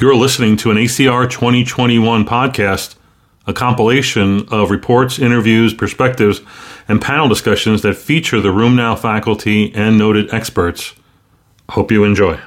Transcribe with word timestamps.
You're 0.00 0.16
listening 0.16 0.56
to 0.56 0.70
an 0.70 0.78
ACR 0.78 1.28
2021 1.28 2.24
podcast, 2.24 2.94
a 3.46 3.52
compilation 3.52 4.48
of 4.48 4.70
reports, 4.70 5.18
interviews, 5.18 5.74
perspectives, 5.74 6.40
and 6.88 7.02
panel 7.02 7.28
discussions 7.28 7.82
that 7.82 7.98
feature 7.98 8.40
the 8.40 8.48
RheumNow 8.48 8.98
faculty 8.98 9.70
and 9.74 9.98
noted 9.98 10.32
experts. 10.32 10.94
Hope 11.68 11.92
you 11.92 12.04
enjoy. 12.04 12.40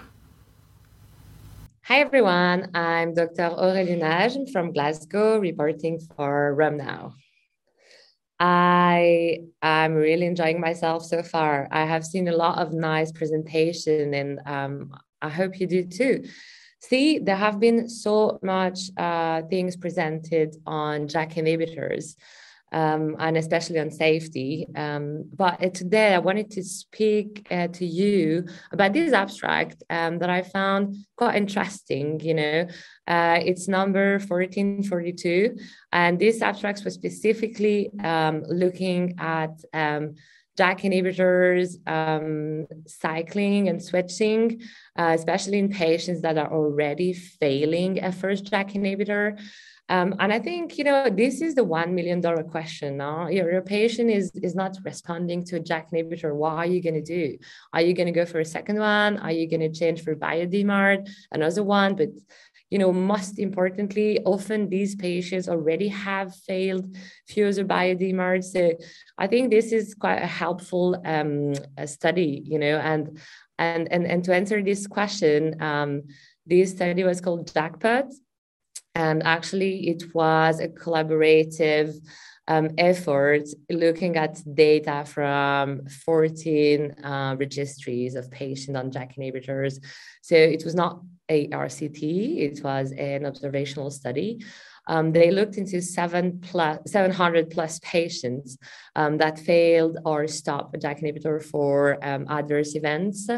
Hi, 1.83 1.99
everyone. 1.99 2.71
I'm 2.73 3.13
Dr. 3.13 3.51
Aurélie 3.51 4.01
Najm 4.01 4.51
from 4.51 4.73
Glasgow, 4.73 5.37
reporting 5.37 5.99
for 5.99 6.55
RheumNow. 6.57 7.13
I 8.39 9.41
am 9.61 9.93
really 9.93 10.25
enjoying 10.25 10.59
myself 10.59 11.05
so 11.05 11.21
far. 11.21 11.67
I 11.69 11.85
have 11.85 12.03
seen 12.03 12.27
a 12.27 12.35
lot 12.35 12.57
of 12.57 12.73
nice 12.73 13.11
presentation, 13.11 14.15
and 14.15 14.39
um, 14.47 14.91
I 15.21 15.29
hope 15.29 15.59
you 15.59 15.67
do 15.67 15.83
too 15.83 16.23
see 16.89 17.19
there 17.19 17.35
have 17.35 17.59
been 17.59 17.87
so 17.87 18.39
much 18.41 18.79
uh, 18.97 19.41
things 19.43 19.75
presented 19.75 20.55
on 20.65 21.07
JAK 21.07 21.35
inhibitors 21.35 22.15
um, 22.73 23.15
and 23.19 23.37
especially 23.37 23.79
on 23.79 23.91
safety. 23.91 24.67
Um, 24.75 25.25
but 25.33 25.73
today 25.73 26.13
I 26.15 26.19
wanted 26.19 26.49
to 26.51 26.63
speak 26.63 27.47
uh, 27.51 27.67
to 27.67 27.85
you 27.85 28.47
about 28.71 28.93
this 28.93 29.13
abstract 29.13 29.83
um, 29.89 30.17
that 30.19 30.29
I 30.29 30.41
found 30.41 30.95
quite 31.15 31.35
interesting. 31.35 32.19
You 32.19 32.33
know, 32.33 32.67
uh, 33.07 33.39
it's 33.45 33.67
number 33.67 34.13
1442, 34.13 35.55
and 35.91 36.19
this 36.19 36.41
abstract 36.41 36.83
was 36.83 36.95
specifically 36.95 37.91
um, 38.03 38.43
looking 38.47 39.15
at 39.19 39.53
um, 39.73 40.15
JAK 40.57 40.81
inhibitors, 40.81 41.77
um, 41.87 42.67
cycling 42.85 43.69
and 43.69 43.81
switching, 43.81 44.61
uh, 44.97 45.13
especially 45.15 45.59
in 45.59 45.69
patients 45.69 46.21
that 46.21 46.37
are 46.37 46.51
already 46.51 47.13
failing 47.13 48.03
a 48.03 48.11
first 48.11 48.45
JAK 48.45 48.73
inhibitor. 48.73 49.39
Um, 49.89 50.15
and 50.19 50.31
I 50.31 50.39
think, 50.39 50.77
you 50.77 50.85
know, 50.85 51.09
this 51.09 51.41
is 51.41 51.55
the 51.55 51.65
$1 51.65 51.91
million 51.91 52.21
question. 52.49 52.97
No? 52.97 53.27
Your, 53.27 53.51
your 53.51 53.61
patient 53.61 54.09
is, 54.09 54.31
is 54.35 54.55
not 54.55 54.77
responding 54.83 55.43
to 55.45 55.57
a 55.57 55.59
JAK 55.59 55.91
inhibitor. 55.91 56.33
What 56.33 56.53
are 56.53 56.65
you 56.65 56.81
going 56.81 56.95
to 56.95 57.01
do? 57.01 57.37
Are 57.73 57.81
you 57.81 57.93
going 57.93 58.07
to 58.07 58.13
go 58.13 58.25
for 58.25 58.39
a 58.39 58.45
second 58.45 58.79
one? 58.79 59.17
Are 59.17 59.31
you 59.31 59.49
going 59.49 59.59
to 59.59 59.77
change 59.77 60.01
for 60.03 60.15
BioDMARD, 60.15 61.09
another 61.31 61.63
one? 61.63 61.95
But 61.95 62.09
you 62.73 62.79
know, 62.79 62.91
most 62.91 63.37
importantly, 63.37 64.19
often 64.25 64.67
these 64.67 64.95
patients 64.95 65.47
already 65.47 65.89
have 65.89 66.35
failed 66.35 66.87
fuser 67.29 67.63
BioDMARD. 67.63 68.43
So 68.43 68.71
I 69.15 69.27
think 69.27 69.51
this 69.51 69.71
is 69.71 69.93
quite 69.93 70.23
a 70.23 70.33
helpful 70.41 70.99
um, 71.05 71.53
a 71.77 71.85
study, 71.85 72.41
you 72.43 72.57
know, 72.57 72.79
and 72.79 73.19
and 73.59 73.91
and 73.91 74.07
and 74.07 74.23
to 74.23 74.33
answer 74.33 74.63
this 74.63 74.87
question, 74.87 75.61
um, 75.61 76.01
this 76.47 76.71
study 76.71 77.03
was 77.03 77.21
called 77.21 77.53
JAK-pot, 77.53 78.07
and 78.95 79.21
actually 79.21 79.89
it 79.89 80.03
was 80.15 80.59
a 80.59 80.67
collaborative 80.67 81.93
um, 82.47 82.71
effort 82.79 83.43
looking 83.69 84.17
at 84.17 84.41
data 84.55 85.05
from 85.05 85.85
14 86.05 86.91
uh, 87.03 87.35
registries 87.37 88.15
of 88.15 88.31
patients 88.31 88.75
on 88.75 88.89
JAK 88.89 89.15
inhibitors. 89.17 89.75
So 90.23 90.35
it 90.35 90.65
was 90.65 90.73
not 90.73 91.01
a 91.29 91.47
RCT, 91.47 92.39
it 92.39 92.63
was 92.63 92.91
an 92.91 93.25
observational 93.25 93.91
study. 93.91 94.39
Um, 94.87 95.13
they 95.13 95.31
looked 95.31 95.57
into 95.57 95.81
seven 95.81 96.39
plus, 96.41 96.79
700 96.87 97.49
plus 97.49 97.79
patients 97.79 98.57
um, 98.95 99.17
that 99.17 99.39
failed 99.39 99.97
or 100.05 100.27
stopped 100.27 100.75
a 100.75 100.79
JAK 100.79 101.01
inhibitor 101.01 101.41
for 101.41 101.97
um, 102.05 102.25
adverse 102.29 102.75
events. 102.75 103.29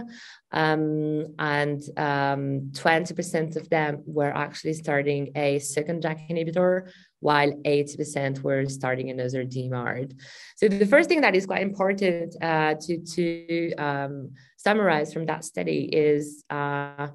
Um, 0.52 1.28
and 1.38 1.81
20% 1.81 3.36
um, 3.36 3.61
of 3.61 3.69
them 3.69 4.03
were 4.06 4.36
actually 4.36 4.73
starting 4.73 5.31
a 5.36 5.59
second 5.59 6.02
JAK 6.02 6.30
inhibitor, 6.30 6.89
while 7.19 7.52
80% 7.52 8.41
were 8.41 8.66
starting 8.66 9.09
another 9.09 9.45
DMARD. 9.45 10.19
So 10.56 10.67
the 10.67 10.86
first 10.86 11.09
thing 11.09 11.22
that 11.22 11.35
is 11.35 11.45
quite 11.45 11.62
important 11.62 12.35
uh, 12.41 12.75
to, 12.81 12.97
to 12.97 13.75
um, 13.75 14.31
summarize 14.57 15.13
from 15.13 15.25
that 15.28 15.44
study 15.44 15.90
is 15.91 16.44
uh, 16.50 17.07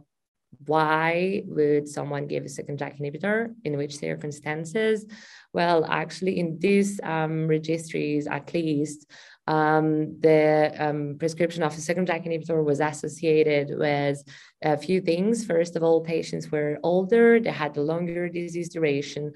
why 0.66 1.43
would 1.47 1.88
someone 1.88 2.26
give 2.26 2.44
a 2.44 2.48
second 2.48 2.78
JAK 2.78 2.98
inhibitor? 2.98 3.54
In 3.65 3.76
which 3.76 3.98
circumstances? 3.98 5.06
Well, 5.53 5.84
actually, 5.84 6.38
in 6.38 6.59
these 6.59 7.00
um, 7.03 7.48
registries, 7.48 8.26
at 8.26 8.53
least, 8.54 9.10
um, 9.47 10.21
the 10.21 10.72
um, 10.78 11.16
prescription 11.19 11.62
of 11.62 11.76
a 11.76 11.81
second 11.81 12.06
JAK 12.06 12.25
inhibitor 12.25 12.65
was 12.65 12.81
associated 12.81 13.76
with 13.78 14.22
a 14.62 14.76
few 14.76 15.00
things. 15.00 15.44
First 15.44 15.76
of 15.76 15.82
all, 15.82 16.03
patients 16.03 16.50
were 16.50 16.78
older, 16.82 17.41
they 17.41 17.50
had 17.50 17.77
a 17.77 17.82
longer 17.82 18.28
disease 18.28 18.69
duration 18.69 19.32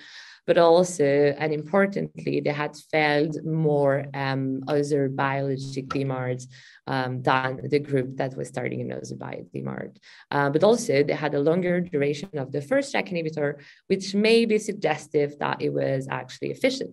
but 0.46 0.58
also, 0.58 1.04
and 1.04 1.52
importantly, 1.52 2.40
they 2.40 2.52
had 2.52 2.76
failed 2.90 3.42
more 3.44 4.04
um, 4.12 4.62
other 4.68 5.08
biologic 5.08 5.88
DMARDs 5.88 6.46
um, 6.86 7.22
than 7.22 7.60
the 7.68 7.78
group 7.78 8.16
that 8.16 8.36
was 8.36 8.48
starting 8.48 8.88
bio 8.88 9.46
DMARD. 9.54 9.96
Uh, 10.30 10.50
but 10.50 10.64
also, 10.64 11.02
they 11.02 11.14
had 11.14 11.34
a 11.34 11.40
longer 11.40 11.80
duration 11.80 12.30
of 12.34 12.52
the 12.52 12.60
first 12.60 12.92
JAK 12.92 13.10
inhibitor, 13.10 13.60
which 13.86 14.14
may 14.14 14.44
be 14.44 14.58
suggestive 14.58 15.38
that 15.38 15.62
it 15.62 15.72
was 15.72 16.06
actually 16.10 16.50
efficient. 16.50 16.90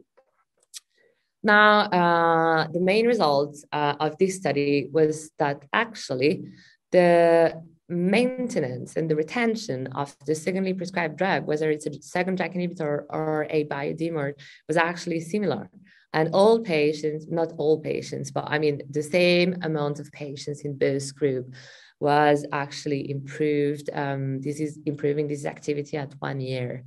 Now, 1.44 1.90
uh, 1.90 2.68
the 2.72 2.80
main 2.80 3.08
result 3.08 3.58
uh, 3.72 3.96
of 4.00 4.18
this 4.18 4.36
study 4.36 4.88
was 4.92 5.32
that 5.40 5.66
actually 5.74 6.44
the 6.92 7.62
maintenance 7.90 8.96
and 8.96 9.10
the 9.10 9.16
retention 9.16 9.88
of 9.88 10.16
the 10.26 10.36
secondly 10.36 10.74
prescribed 10.74 11.18
drug, 11.18 11.46
whether 11.46 11.70
it's 11.70 11.88
a 11.88 12.02
second 12.02 12.38
JAK 12.38 12.54
inhibitor 12.54 13.04
or 13.10 13.48
a 13.50 13.66
BioDMARD, 13.66 14.36
was 14.68 14.78
actually 14.78 15.20
similar. 15.20 15.70
And 16.14 16.30
all 16.34 16.60
patients, 16.60 17.28
not 17.30 17.54
all 17.58 17.80
patients, 17.80 18.32
but 18.32 18.46
I 18.48 18.60
mean 18.60 18.82
the 18.90 19.04
same 19.04 19.56
amount 19.62 20.00
of 20.00 20.12
patients 20.12 20.62
in 20.62 20.78
both 20.78 21.16
group 21.16 21.54
was 22.02 22.46
actually 22.52 23.10
improved. 23.10 23.90
Um, 23.94 24.42
this 24.42 24.60
is 24.60 24.80
improving 24.86 25.28
this 25.28 25.46
activity 25.46 25.98
at 25.98 26.14
one 26.20 26.42
year. 26.42 26.84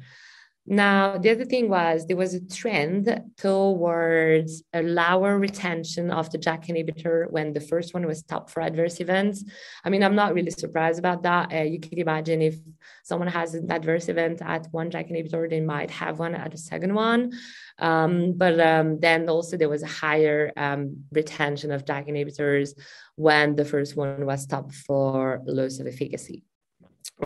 Now, 0.67 1.19
the 1.19 1.31
other 1.31 1.45
thing 1.45 1.69
was 1.69 2.07
there 2.07 2.17
was 2.17 2.33
a 2.33 2.41
trend 2.41 3.23
towards 3.37 4.63
a 4.73 4.83
lower 4.83 5.39
retention 5.39 6.11
of 6.11 6.31
the 6.31 6.39
JAK 6.39 6.69
inhibitor 6.69 7.31
when 7.31 7.53
the 7.53 7.61
first 7.61 7.93
one 7.93 8.07
was 8.07 8.21
stopped 8.21 8.51
for 8.51 8.63
adverse 8.63 8.99
events. 9.01 9.45
I 9.85 9.91
mean, 9.91 10.03
I'm 10.03 10.15
not 10.15 10.33
really 10.33 10.51
surprised 10.51 10.99
about 10.99 11.23
that. 11.25 11.53
Uh, 11.53 11.65
you 11.65 11.81
can 11.81 11.99
imagine 11.99 12.41
if 12.41 12.57
someone 13.03 13.29
has 13.29 13.55
an 13.55 13.71
adverse 13.71 14.09
event 14.09 14.41
at 14.41 14.67
one 14.71 14.91
JAK 14.91 15.11
inhibitor, 15.11 15.51
they 15.51 15.61
might 15.61 15.91
have 15.91 16.19
one 16.19 16.35
at 16.35 16.53
the 16.53 16.59
second 16.59 16.95
one. 16.95 17.33
Um, 17.79 18.33
but 18.35 18.59
um, 18.59 19.01
then 19.01 19.29
also 19.29 19.59
there 19.59 19.69
was 19.69 19.83
a 19.83 19.87
higher 19.87 20.51
um, 20.57 21.05
retention 21.13 21.73
of 21.73 21.85
JAK 21.85 22.07
inhibitors 22.07 22.71
when 23.17 23.55
the 23.55 23.67
first 23.67 23.97
one 23.97 24.25
was 24.25 24.43
stopped 24.43 24.73
for 24.73 25.43
loss 25.45 25.79
of 25.79 25.87
efficacy 25.87 26.43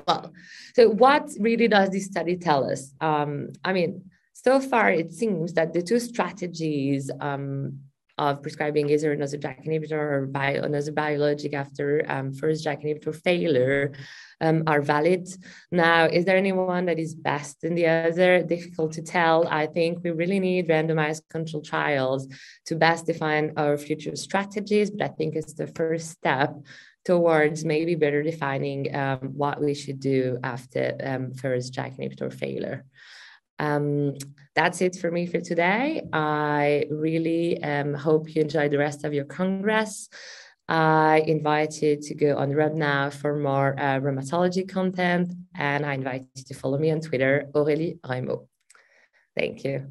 well 0.07 0.33
so 0.75 0.89
what 0.89 1.29
really 1.41 1.69
does 1.69 1.91
this 1.91 2.07
study 2.07 2.37
tell 2.37 2.69
us 2.71 2.93
um, 3.01 3.49
i 3.65 3.73
mean 3.73 4.03
so 4.33 4.61
far 4.61 4.91
it 4.91 5.13
seems 5.13 5.55
that 5.55 5.73
the 5.73 5.83
two 5.83 5.99
strategies 5.99 7.11
um, 7.21 7.81
of 8.19 8.43
prescribing 8.43 8.91
either 8.91 9.13
another 9.13 9.37
JAK 9.37 9.65
inhibitor 9.65 9.93
or 9.93 10.27
bio, 10.27 10.63
another 10.63 10.93
biologic 10.93 11.55
after 11.55 12.05
um, 12.09 12.33
first 12.33 12.65
JAK 12.65 12.83
inhibitor 12.83 13.15
failure 13.15 13.93
um, 14.41 14.65
are 14.67 14.83
valid. 14.83 15.29
Now, 15.71 16.07
is 16.07 16.25
there 16.25 16.37
anyone 16.37 16.87
that 16.87 16.99
is 16.99 17.15
best 17.15 17.61
than 17.61 17.75
the 17.75 17.87
other? 17.87 18.43
Difficult 18.43 18.93
to 18.93 19.03
tell. 19.03 19.47
I 19.49 19.67
think 19.67 20.03
we 20.03 20.11
really 20.11 20.41
need 20.41 20.69
randomized 20.69 21.29
control 21.31 21.63
trials 21.63 22.29
to 22.67 22.77
best 22.77 23.07
define 23.07 23.53
our 23.57 23.79
future 23.79 24.17
strategies, 24.17 24.91
but 24.91 25.03
I 25.03 25.09
think 25.09 25.37
it's 25.37 25.55
the 25.55 25.69
first 25.69 26.11
step 26.11 26.55
towards 27.09 27.65
maybe 27.65 27.95
better 27.95 28.23
defining 28.23 28.95
um, 28.95 29.21
what 29.43 29.59
we 29.63 29.73
should 29.73 29.99
do 29.99 30.39
after 30.45 30.95
um, 31.03 31.33
first 31.33 31.73
JAK 31.73 31.97
inhibitor 31.97 32.31
failure. 32.31 32.85
Um, 33.59 34.19
that's 34.55 34.83
it 34.83 34.95
for 34.97 35.11
me 35.11 35.25
for 35.25 35.41
today. 35.41 36.03
I 36.13 36.85
really 36.91 37.63
um, 37.63 37.95
hope 37.95 38.35
you 38.35 38.43
enjoy 38.43 38.69
the 38.69 38.77
rest 38.77 39.05
of 39.05 39.15
your 39.15 39.25
Congress. 39.25 40.11
I 40.69 41.25
invite 41.27 41.81
you 41.81 41.97
to 41.97 42.15
go 42.15 42.37
on 42.37 42.51
RheumNow 42.51 43.11
for 43.15 43.39
more 43.39 43.71
uh, 43.79 44.01
rheumatology 44.01 44.69
content, 44.69 45.33
and 45.55 45.87
I 45.87 45.95
invite 45.95 46.27
you 46.35 46.45
to 46.45 46.55
follow 46.55 46.77
me 46.77 46.91
on 46.91 47.01
Twitter, 47.01 47.49
Aurélie 47.55 47.99
Raimo. 48.01 48.49
Thank 49.35 49.65
you. 49.65 49.87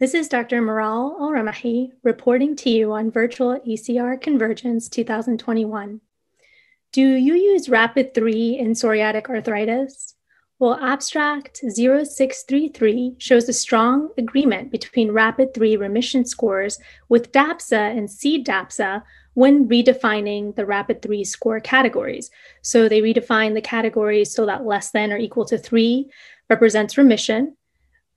This 0.00 0.14
is 0.14 0.28
Dr. 0.28 0.62
Maral 0.62 1.20
Al 1.20 1.32
Ramahi 1.36 1.90
reporting 2.02 2.56
to 2.56 2.70
you 2.70 2.92
on 2.92 3.10
virtual 3.10 3.60
ACR 3.60 4.18
Convergence 4.18 4.88
2021. 4.88 6.00
Do 6.96 7.16
you 7.16 7.34
use 7.34 7.68
Rapid 7.68 8.14
3 8.14 8.56
in 8.58 8.72
psoriatic 8.72 9.28
arthritis? 9.28 10.14
Well, 10.58 10.78
abstract 10.80 11.58
0633 11.58 13.16
shows 13.18 13.46
a 13.50 13.52
strong 13.52 14.08
agreement 14.16 14.70
between 14.70 15.12
Rapid 15.12 15.52
3 15.52 15.76
remission 15.76 16.24
scores 16.24 16.78
with 17.10 17.32
DAPSA 17.32 17.98
and 17.98 18.08
CDAPSA 18.08 19.02
when 19.34 19.68
redefining 19.68 20.56
the 20.56 20.64
rapid 20.64 21.02
three 21.02 21.22
score 21.22 21.60
categories. 21.60 22.30
So 22.62 22.88
they 22.88 23.02
redefine 23.02 23.52
the 23.52 23.60
categories 23.60 24.32
so 24.32 24.46
that 24.46 24.64
less 24.64 24.90
than 24.90 25.12
or 25.12 25.18
equal 25.18 25.44
to 25.44 25.58
three 25.58 26.08
represents 26.48 26.96
remission, 26.96 27.58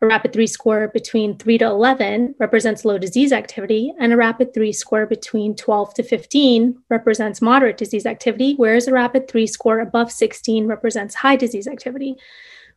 a 0.02 0.08
rapid 0.08 0.32
three 0.32 0.48
score 0.48 0.88
between 0.88 1.38
3 1.38 1.58
to 1.58 1.66
11 1.66 2.36
represents 2.40 2.86
low 2.86 2.98
disease 2.98 3.34
activity, 3.34 3.94
and 4.00 4.14
a 4.14 4.18
rapid 4.18 4.54
three 4.54 4.72
score 4.72 5.06
between 5.06 5.56
12 5.56 5.94
to 5.96 6.04
15 6.04 6.82
represents 6.90 7.42
moderate 7.42 7.78
disease 7.78 8.06
activity, 8.06 8.54
whereas 8.56 8.88
a 8.88 8.94
rapid 8.94 9.28
three 9.28 9.48
score 9.48 9.80
above 9.80 10.12
16 10.12 10.68
represents 10.68 11.16
high 11.16 11.36
disease 11.36 11.68
activity. 11.68 12.16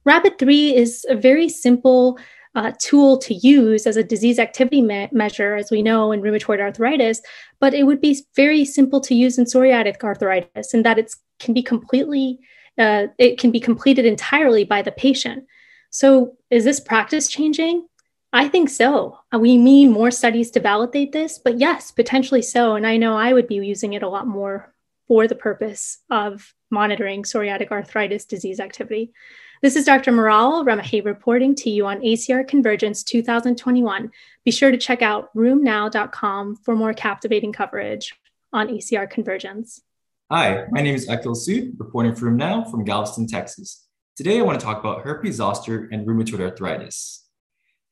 Rapid 0.05 0.39
three 0.39 0.75
is 0.75 1.07
a 1.09 1.15
very 1.15 1.49
simple 1.49 2.19
uh, 2.55 2.73
tool 2.81 3.17
to 3.19 3.35
use 3.35 3.87
as 3.87 3.97
a 3.97 4.05
disease 4.05 4.39
activity 4.39 4.83
me- 4.83 5.09
measure, 5.13 5.55
as 5.55 5.71
we 5.71 5.81
know 5.81 6.13
in 6.13 6.23
rheumatoid 6.23 6.61
arthritis, 6.61 7.23
but 7.61 7.73
it 7.73 7.85
would 7.85 8.01
be 8.01 8.21
very 8.35 8.65
simple 8.65 9.01
to 9.01 9.15
use 9.15 9.39
in 9.39 9.45
psoriatic 9.45 10.03
arthritis, 10.03 10.75
in 10.75 10.83
that 10.83 10.99
it 10.99 11.15
can 11.39 11.55
be 11.55 11.63
completely 11.63 12.39
uh, 12.79 13.07
it 13.19 13.39
can 13.39 13.51
be 13.51 13.61
completed 13.61 14.07
entirely 14.07 14.65
by 14.65 14.81
the 14.81 14.93
patient. 14.93 15.45
So, 15.91 16.39
is 16.53 16.65
this 16.65 16.81
practice 16.81 17.29
changing? 17.29 17.87
I 18.31 18.47
think 18.47 18.69
so. 18.69 19.19
Uh, 19.35 19.39
we 19.39 19.57
need 19.57 19.89
more 19.89 20.11
studies 20.11 20.51
to 20.51 20.61
validate 20.61 21.11
this, 21.11 21.39
but 21.39 21.59
yes, 21.59 21.91
potentially 21.91 22.43
so. 22.43 22.75
And 22.75 22.87
I 22.87 22.99
know 22.99 23.17
I 23.17 23.33
would 23.33 23.49
be 23.49 23.55
using 23.55 23.95
it 23.95 24.03
a 24.03 24.09
lot 24.09 24.27
more 24.27 24.75
for 25.09 25.27
the 25.27 25.35
purpose 25.35 25.99
of 26.11 26.53
monitoring 26.71 27.23
psoriatic 27.23 27.71
arthritis 27.71 28.27
disease 28.27 28.61
activity. 28.61 29.13
This 29.63 29.77
is 29.77 29.87
Dr. 29.87 30.13
Maral 30.13 30.63
Ramahi 30.67 31.03
reporting 31.03 31.55
to 31.55 31.71
you 31.71 31.87
on 31.87 32.01
ACR 32.01 32.47
Convergence 32.47 33.03
2021. 33.03 34.11
Be 34.45 34.51
sure 34.51 34.71
to 34.71 34.77
check 34.77 35.01
out 35.01 35.35
rheumnow.com 35.35 36.57
for 36.57 36.77
more 36.77 36.93
captivating 36.93 37.55
coverage 37.55 38.15
on 38.53 38.69
ACR 38.69 39.09
Convergence. 39.09 39.81
Hi, 40.31 40.67
my 40.71 40.83
name 40.83 40.97
is 40.97 41.09
Akhil 41.09 41.35
Sood, 41.35 41.79
reporting 41.79 42.15
from 42.15 42.37
Now 42.37 42.65
from 42.65 42.85
Galveston, 42.85 43.27
Texas. 43.27 43.87
Today, 44.15 44.39
I 44.39 44.43
want 44.43 44.61
to 44.61 44.67
talk 44.67 44.79
about 44.79 45.01
herpes 45.05 45.37
zoster 45.37 45.89
and 45.91 46.07
rheumatoid 46.07 46.41
arthritis. 46.41 47.27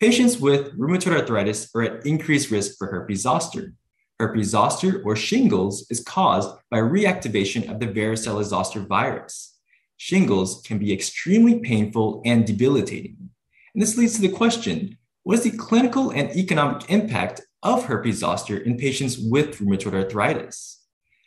Patients 0.00 0.38
with 0.38 0.78
rheumatoid 0.78 1.19
arthritis 1.19 1.70
are 1.75 1.81
at 1.81 2.05
increased 2.05 2.50
risk 2.50 2.76
for 2.76 2.88
herpes 2.88 3.22
zoster. 3.22 3.72
Herpes 4.19 4.49
zoster 4.49 5.02
or 5.02 5.17
shingles 5.17 5.87
is 5.88 6.05
caused 6.05 6.55
by 6.70 6.76
reactivation 6.76 7.70
of 7.70 7.81
the 7.81 7.87
varicella 7.87 8.44
zoster 8.44 8.81
virus. 8.81 9.58
Shingles 9.96 10.62
can 10.67 10.78
be 10.78 10.93
extremely 10.93 11.61
painful 11.61 12.20
and 12.26 12.46
debilitating. 12.46 13.31
And 13.73 13.81
this 13.82 13.96
leads 13.96 14.16
to 14.16 14.20
the 14.20 14.28
question 14.28 14.99
what 15.23 15.38
is 15.38 15.44
the 15.44 15.56
clinical 15.56 16.11
and 16.11 16.37
economic 16.37 16.90
impact 16.90 17.40
of 17.62 17.87
herpes 17.87 18.19
zoster 18.19 18.58
in 18.58 18.76
patients 18.76 19.16
with 19.16 19.56
rheumatoid 19.56 19.94
arthritis? 19.94 20.84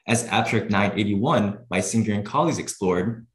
As 0.07 0.28
Abstract 0.28 0.69
981 0.69 1.66
by 1.68 1.80
Singer 1.80 2.13
and 2.13 2.24
colleagues 2.24 2.60
explored, 2.60 3.25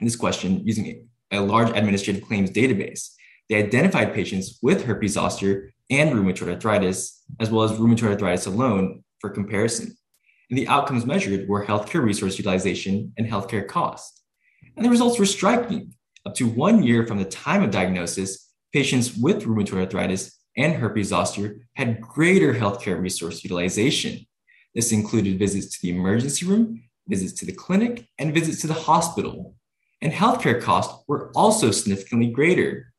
this 0.00 0.16
question 0.16 0.66
using 0.66 1.08
a 1.30 1.40
large 1.40 1.70
administrative 1.70 2.24
claims 2.24 2.50
database. 2.50 3.10
They 3.48 3.56
identified 3.56 4.14
patients 4.14 4.58
with 4.62 4.84
herpes 4.84 5.12
zoster 5.12 5.72
and 5.90 6.12
rheumatoid 6.12 6.48
arthritis, 6.48 7.22
as 7.40 7.50
well 7.50 7.62
as 7.62 7.72
rheumatoid 7.72 8.12
arthritis 8.12 8.46
alone 8.46 9.04
for 9.20 9.30
comparison. 9.30 9.96
And 10.50 10.58
the 10.58 10.68
outcomes 10.68 11.06
measured 11.06 11.48
were 11.48 11.64
healthcare 11.64 12.02
resource 12.02 12.38
utilization 12.38 13.12
and 13.16 13.26
healthcare 13.26 13.66
cost. 13.66 14.22
And 14.76 14.84
the 14.84 14.90
results 14.90 15.18
were 15.18 15.26
striking. 15.26 15.94
Up 16.26 16.34
to 16.36 16.48
one 16.48 16.82
year 16.82 17.06
from 17.06 17.18
the 17.18 17.24
time 17.26 17.62
of 17.62 17.70
diagnosis, 17.70 18.50
patients 18.72 19.16
with 19.16 19.44
rheumatoid 19.44 19.80
arthritis 19.84 20.38
and 20.56 20.74
herpes 20.74 21.08
zoster 21.08 21.66
had 21.74 22.00
greater 22.00 22.54
healthcare 22.54 23.00
resource 23.00 23.44
utilization. 23.44 24.26
This 24.74 24.92
included 24.92 25.38
visits 25.38 25.66
to 25.74 25.82
the 25.82 25.90
emergency 25.90 26.46
room, 26.46 26.82
visits 27.06 27.32
to 27.40 27.46
the 27.46 27.52
clinic, 27.52 28.06
and 28.18 28.34
visits 28.34 28.60
to 28.62 28.66
the 28.66 28.74
hospital 28.74 29.54
and 30.04 30.12
healthcare 30.12 30.60
costs 30.60 31.02
were 31.08 31.32
also 31.34 31.70
significantly 31.70 32.28
greater. 32.28 32.92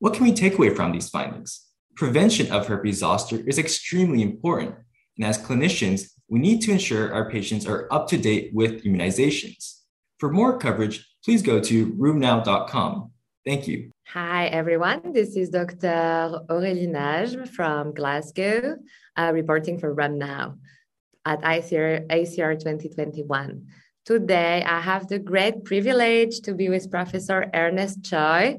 What 0.00 0.12
can 0.12 0.24
we 0.24 0.34
take 0.34 0.54
away 0.54 0.74
from 0.74 0.92
these 0.92 1.08
findings? 1.08 1.66
Prevention 1.96 2.52
of 2.52 2.68
herpes 2.68 2.98
zoster 2.98 3.38
is 3.48 3.58
extremely 3.58 4.22
important, 4.22 4.74
and 5.16 5.26
as 5.26 5.38
clinicians, 5.38 6.10
we 6.28 6.38
need 6.38 6.60
to 6.62 6.72
ensure 6.72 7.12
our 7.12 7.30
patients 7.30 7.66
are 7.66 7.88
up 7.90 8.06
to 8.08 8.18
date 8.18 8.50
with 8.52 8.84
immunizations. 8.84 9.80
For 10.18 10.30
more 10.30 10.58
coverage, 10.58 11.08
please 11.24 11.42
go 11.42 11.58
to 11.58 11.92
rheumnow.com. 11.94 13.10
Thank 13.46 13.66
you. 13.66 13.90
Hi, 14.08 14.46
everyone. 14.48 15.12
This 15.12 15.36
is 15.36 15.48
Dr. 15.48 16.44
Aurélie 16.50 16.86
Najm 16.86 17.48
from 17.48 17.94
Glasgow, 17.94 18.76
uh, 19.16 19.30
reporting 19.32 19.78
for 19.78 19.94
RheumNow 19.94 20.58
at 21.24 21.40
ACR, 21.40 22.06
ACR 22.08 22.58
2021. 22.58 23.66
Today, 24.08 24.64
I 24.64 24.80
have 24.80 25.06
the 25.06 25.18
great 25.18 25.64
privilege 25.64 26.40
to 26.40 26.54
be 26.54 26.70
with 26.70 26.90
Professor 26.90 27.50
Ernest 27.52 28.00
Choy. 28.00 28.56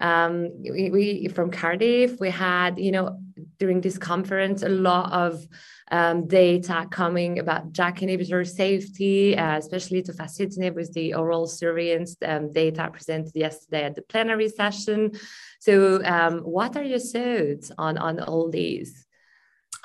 Um, 0.00 0.50
we, 0.60 0.90
we, 0.90 1.28
from 1.28 1.52
Cardiff. 1.52 2.18
We 2.18 2.30
had, 2.30 2.80
you 2.80 2.90
know, 2.90 3.20
during 3.60 3.80
this 3.80 3.96
conference, 3.96 4.64
a 4.64 4.68
lot 4.68 5.12
of 5.12 5.46
um, 5.92 6.26
data 6.26 6.88
coming 6.90 7.38
about 7.38 7.72
JAK 7.72 8.00
inhibitor 8.00 8.44
safety, 8.44 9.38
uh, 9.38 9.58
especially 9.58 10.02
tofacitinib 10.02 10.74
with 10.74 10.92
the 10.94 11.14
oral 11.14 11.46
surveillance 11.46 12.16
um, 12.26 12.50
data 12.52 12.90
presented 12.92 13.36
yesterday 13.36 13.84
at 13.84 13.94
the 13.94 14.02
plenary 14.02 14.48
session. 14.48 15.12
So, 15.60 16.02
um, 16.04 16.40
what 16.40 16.76
are 16.76 16.82
your 16.82 16.98
thoughts 16.98 17.70
on 17.78 17.98
on 17.98 18.18
all 18.18 18.50
these? 18.50 19.06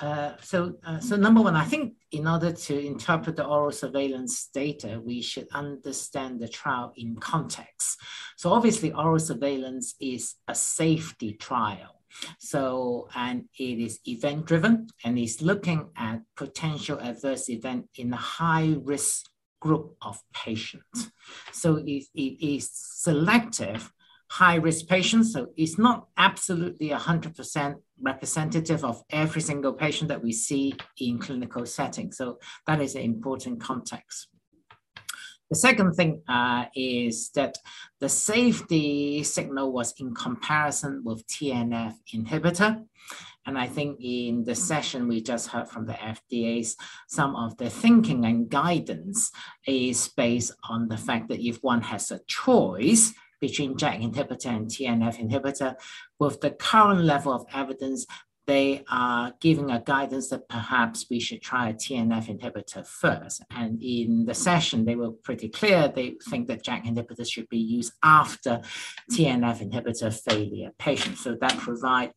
Uh, 0.00 0.32
so, 0.40 0.74
uh, 0.84 0.98
so 0.98 1.14
number 1.16 1.40
one, 1.40 1.54
I 1.54 1.64
think 1.64 1.94
in 2.14 2.28
order 2.28 2.52
to 2.52 2.86
interpret 2.86 3.36
the 3.36 3.44
oral 3.44 3.72
surveillance 3.72 4.48
data, 4.54 5.00
we 5.04 5.20
should 5.20 5.48
understand 5.52 6.40
the 6.40 6.48
trial 6.48 6.92
in 6.96 7.16
context. 7.16 7.98
So, 8.36 8.52
obviously, 8.52 8.92
oral 8.92 9.18
surveillance 9.18 9.94
is 10.00 10.36
a 10.46 10.54
safety 10.54 11.32
trial. 11.32 12.00
So, 12.38 13.08
and 13.16 13.46
it 13.58 13.78
is 13.80 13.98
event 14.06 14.46
driven 14.46 14.86
and 15.04 15.18
is 15.18 15.42
looking 15.42 15.88
at 15.96 16.20
potential 16.36 17.00
adverse 17.00 17.48
event 17.48 17.88
in 17.96 18.12
a 18.12 18.16
high 18.16 18.76
risk 18.80 19.26
group 19.60 19.96
of 20.00 20.22
patients. 20.32 21.10
So, 21.52 21.76
it, 21.76 22.04
it 22.14 22.36
is 22.40 22.70
selective 22.72 23.92
high 24.30 24.56
risk 24.56 24.86
patients. 24.88 25.32
So 25.32 25.48
it's 25.56 25.78
not 25.78 26.08
absolutely 26.16 26.90
100% 26.90 27.74
representative 28.00 28.84
of 28.84 29.02
every 29.10 29.40
single 29.40 29.72
patient 29.72 30.08
that 30.08 30.22
we 30.22 30.32
see 30.32 30.74
in 30.98 31.18
clinical 31.18 31.66
settings. 31.66 32.16
So 32.16 32.38
that 32.66 32.80
is 32.80 32.94
an 32.94 33.02
important 33.02 33.60
context. 33.60 34.28
The 35.50 35.56
second 35.56 35.92
thing 35.92 36.22
uh, 36.26 36.64
is 36.74 37.30
that 37.34 37.58
the 38.00 38.08
safety 38.08 39.22
signal 39.22 39.72
was 39.72 39.94
in 40.00 40.14
comparison 40.14 41.02
with 41.04 41.26
TNF 41.26 41.94
inhibitor. 42.14 42.84
And 43.46 43.58
I 43.58 43.66
think 43.66 44.00
in 44.00 44.44
the 44.44 44.54
session 44.54 45.06
we 45.06 45.20
just 45.20 45.48
heard 45.48 45.68
from 45.68 45.84
the 45.86 45.92
FDA's, 45.92 46.76
some 47.08 47.36
of 47.36 47.58
the 47.58 47.68
thinking 47.68 48.24
and 48.24 48.48
guidance 48.48 49.30
is 49.66 50.08
based 50.08 50.52
on 50.68 50.88
the 50.88 50.96
fact 50.96 51.28
that 51.28 51.46
if 51.46 51.58
one 51.62 51.82
has 51.82 52.10
a 52.10 52.20
choice, 52.26 53.12
between 53.46 53.76
JAK 53.76 54.00
inhibitor 54.00 54.50
and 54.56 54.66
TNF 54.66 55.16
inhibitor. 55.24 55.74
With 56.18 56.40
the 56.40 56.52
current 56.52 57.02
level 57.04 57.32
of 57.32 57.44
evidence, 57.52 58.06
they 58.46 58.84
are 58.90 59.34
giving 59.40 59.70
a 59.70 59.80
guidance 59.80 60.28
that 60.30 60.48
perhaps 60.48 61.06
we 61.10 61.20
should 61.20 61.42
try 61.42 61.68
a 61.68 61.74
TNF 61.74 62.26
inhibitor 62.34 62.86
first. 62.86 63.42
And 63.50 63.82
in 63.82 64.24
the 64.24 64.34
session, 64.34 64.86
they 64.86 64.96
were 64.96 65.10
pretty 65.10 65.48
clear. 65.48 65.88
They 65.88 66.16
think 66.30 66.48
that 66.48 66.64
JAK 66.64 66.84
inhibitors 66.86 67.30
should 67.30 67.50
be 67.50 67.58
used 67.58 67.92
after 68.02 68.62
TNF 69.12 69.58
inhibitor 69.66 70.10
failure 70.26 70.70
patients. 70.78 71.20
So 71.22 71.36
that 71.42 71.56
provides 71.58 72.14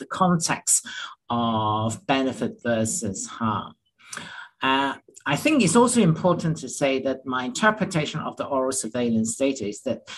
the 0.00 0.06
context 0.06 0.84
of 1.30 2.04
benefit 2.06 2.54
versus 2.64 3.26
harm. 3.26 3.74
Uh, 4.62 4.94
I 5.26 5.36
think 5.36 5.62
it's 5.62 5.76
also 5.76 6.00
important 6.00 6.56
to 6.58 6.68
say 6.68 7.00
that 7.00 7.26
my 7.26 7.44
interpretation 7.44 8.20
of 8.20 8.36
the 8.36 8.46
oral 8.46 8.72
surveillance 8.72 9.36
data 9.36 9.68
is 9.68 9.82
that 9.82 10.08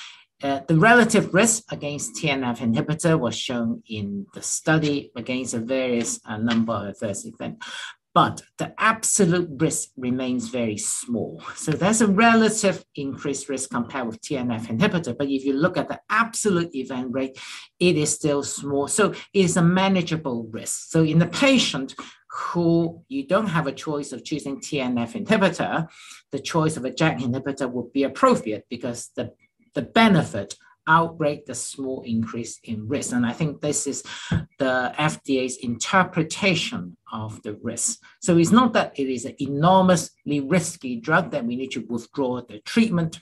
uh, 0.42 0.60
the 0.68 0.76
relative 0.76 1.32
risk 1.32 1.72
against 1.72 2.16
TNF 2.16 2.58
inhibitor 2.58 3.18
was 3.18 3.36
shown 3.36 3.82
in 3.88 4.26
the 4.34 4.42
study 4.42 5.10
against 5.16 5.54
a 5.54 5.58
various 5.58 6.20
uh, 6.26 6.36
number 6.36 6.72
of 6.72 6.88
adverse 6.88 7.24
events, 7.24 7.66
but 8.14 8.42
the 8.58 8.74
absolute 8.78 9.48
risk 9.56 9.88
remains 9.96 10.48
very 10.48 10.76
small. 10.76 11.42
So 11.56 11.72
there's 11.72 12.00
a 12.00 12.06
relative 12.06 12.84
increased 12.94 13.48
risk 13.48 13.70
compared 13.70 14.06
with 14.06 14.20
TNF 14.20 14.66
inhibitor, 14.66 15.16
but 15.16 15.28
if 15.28 15.44
you 15.44 15.54
look 15.54 15.76
at 15.76 15.88
the 15.88 16.00
absolute 16.10 16.74
event 16.74 17.08
rate, 17.10 17.38
it 17.80 17.96
is 17.96 18.12
still 18.12 18.42
small. 18.42 18.86
So 18.86 19.10
it 19.10 19.44
is 19.44 19.56
a 19.56 19.62
manageable 19.62 20.46
risk. 20.50 20.90
So 20.90 21.02
in 21.02 21.18
the 21.18 21.26
patient 21.26 21.94
who 22.34 23.02
you 23.08 23.26
don't 23.26 23.46
have 23.46 23.68
a 23.68 23.72
choice 23.72 24.12
of 24.12 24.24
choosing 24.24 24.60
TNF 24.60 25.24
inhibitor, 25.24 25.88
the 26.32 26.40
choice 26.40 26.76
of 26.76 26.84
a 26.84 26.90
JAK 26.90 27.18
inhibitor 27.18 27.70
would 27.70 27.92
be 27.92 28.02
appropriate 28.02 28.66
because 28.68 29.10
the, 29.14 29.32
the 29.74 29.82
benefit 29.82 30.54
outweigh 30.86 31.42
the 31.46 31.54
small 31.54 32.02
increase 32.02 32.58
in 32.64 32.88
risk. 32.88 33.12
And 33.12 33.24
I 33.24 33.32
think 33.32 33.60
this 33.60 33.86
is 33.86 34.02
the 34.58 34.92
FDA's 34.98 35.56
interpretation 35.58 36.96
of 37.12 37.40
the 37.42 37.54
risk. 37.62 38.00
So 38.20 38.36
it's 38.36 38.50
not 38.50 38.72
that 38.72 38.98
it 38.98 39.08
is 39.08 39.24
an 39.24 39.36
enormously 39.38 40.40
risky 40.40 40.96
drug 40.96 41.30
that 41.30 41.44
we 41.44 41.56
need 41.56 41.70
to 41.72 41.86
withdraw 41.88 42.42
the 42.42 42.58
treatment. 42.60 43.18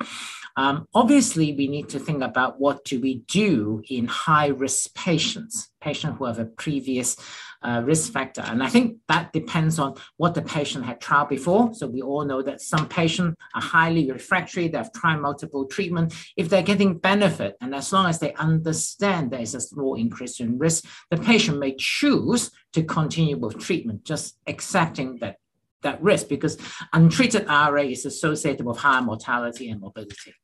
Um, 0.56 0.86
obviously, 0.94 1.54
we 1.54 1.68
need 1.68 1.88
to 1.90 1.98
think 1.98 2.22
about 2.22 2.60
what 2.60 2.84
do 2.84 3.00
we 3.00 3.22
do 3.28 3.82
in 3.88 4.06
high 4.06 4.48
risk 4.48 4.94
patients, 4.94 5.70
patients 5.80 6.18
who 6.18 6.24
have 6.24 6.38
a 6.38 6.44
previous 6.44 7.16
uh, 7.62 7.82
risk 7.84 8.12
factor. 8.12 8.42
And 8.42 8.62
I 8.62 8.68
think 8.68 8.98
that 9.08 9.32
depends 9.32 9.78
on 9.78 9.94
what 10.16 10.34
the 10.34 10.42
patient 10.42 10.84
had 10.84 11.00
tried 11.00 11.28
before. 11.28 11.72
So 11.74 11.86
we 11.86 12.02
all 12.02 12.24
know 12.24 12.42
that 12.42 12.60
some 12.60 12.88
patients 12.88 13.36
are 13.54 13.62
highly 13.62 14.10
refractory, 14.10 14.68
they've 14.68 14.92
tried 14.92 15.16
multiple 15.16 15.66
treatment. 15.66 16.14
If 16.36 16.48
they're 16.48 16.62
getting 16.62 16.98
benefit, 16.98 17.56
and 17.60 17.74
as 17.74 17.92
long 17.92 18.06
as 18.06 18.18
they 18.18 18.34
understand 18.34 19.30
there 19.30 19.40
is 19.40 19.54
a 19.54 19.60
small 19.60 19.94
increase 19.94 20.40
in 20.40 20.58
risk, 20.58 20.84
the 21.10 21.16
patient 21.16 21.58
may 21.58 21.74
choose 21.76 22.50
to 22.72 22.82
continue 22.82 23.36
with 23.36 23.58
treatment, 23.58 24.04
just 24.04 24.38
accepting 24.46 25.18
that 25.18 25.36
that 25.82 26.02
risk 26.02 26.28
because 26.28 26.58
untreated 26.92 27.46
RA 27.46 27.82
is 27.82 28.06
associated 28.06 28.64
with 28.64 28.78
higher 28.78 29.02
mortality 29.02 29.70
and 29.70 29.80
morbidity. 29.80 30.34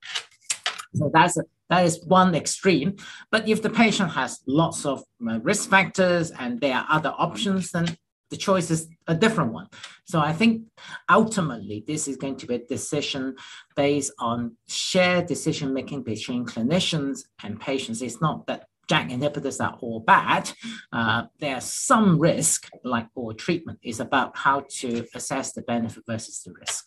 So 0.94 1.10
that's 1.12 1.36
a, 1.36 1.42
that 1.70 1.84
is 1.84 2.02
one 2.04 2.34
extreme. 2.34 2.96
But 3.30 3.48
if 3.48 3.62
the 3.62 3.70
patient 3.70 4.10
has 4.12 4.40
lots 4.46 4.86
of 4.86 5.02
uh, 5.28 5.40
risk 5.40 5.68
factors 5.68 6.30
and 6.30 6.60
there 6.60 6.74
are 6.74 6.86
other 6.88 7.12
options, 7.16 7.72
then 7.72 7.96
the 8.30 8.36
choice 8.36 8.70
is 8.70 8.88
a 9.06 9.14
different 9.14 9.52
one. 9.52 9.68
So 10.04 10.20
I 10.20 10.32
think 10.32 10.64
ultimately 11.08 11.84
this 11.86 12.08
is 12.08 12.16
going 12.16 12.36
to 12.36 12.46
be 12.46 12.56
a 12.56 12.66
decision 12.66 13.36
based 13.74 14.12
on 14.18 14.56
shared 14.66 15.26
decision 15.26 15.72
making 15.72 16.02
between 16.02 16.44
clinicians 16.44 17.20
and 17.42 17.60
patients. 17.60 18.02
It's 18.02 18.20
not 18.20 18.46
that 18.46 18.67
JAK 18.88 19.10
inhibitors 19.10 19.62
are 19.64 19.76
all 19.80 20.00
bad. 20.00 20.50
Uh, 20.92 21.24
there's 21.38 21.64
some 21.64 22.18
risk, 22.18 22.68
like 22.84 23.06
all 23.14 23.34
treatment, 23.34 23.78
is 23.82 24.00
about 24.00 24.36
how 24.36 24.64
to 24.80 25.06
assess 25.14 25.52
the 25.52 25.62
benefit 25.62 26.04
versus 26.06 26.42
the 26.42 26.52
risk. 26.52 26.86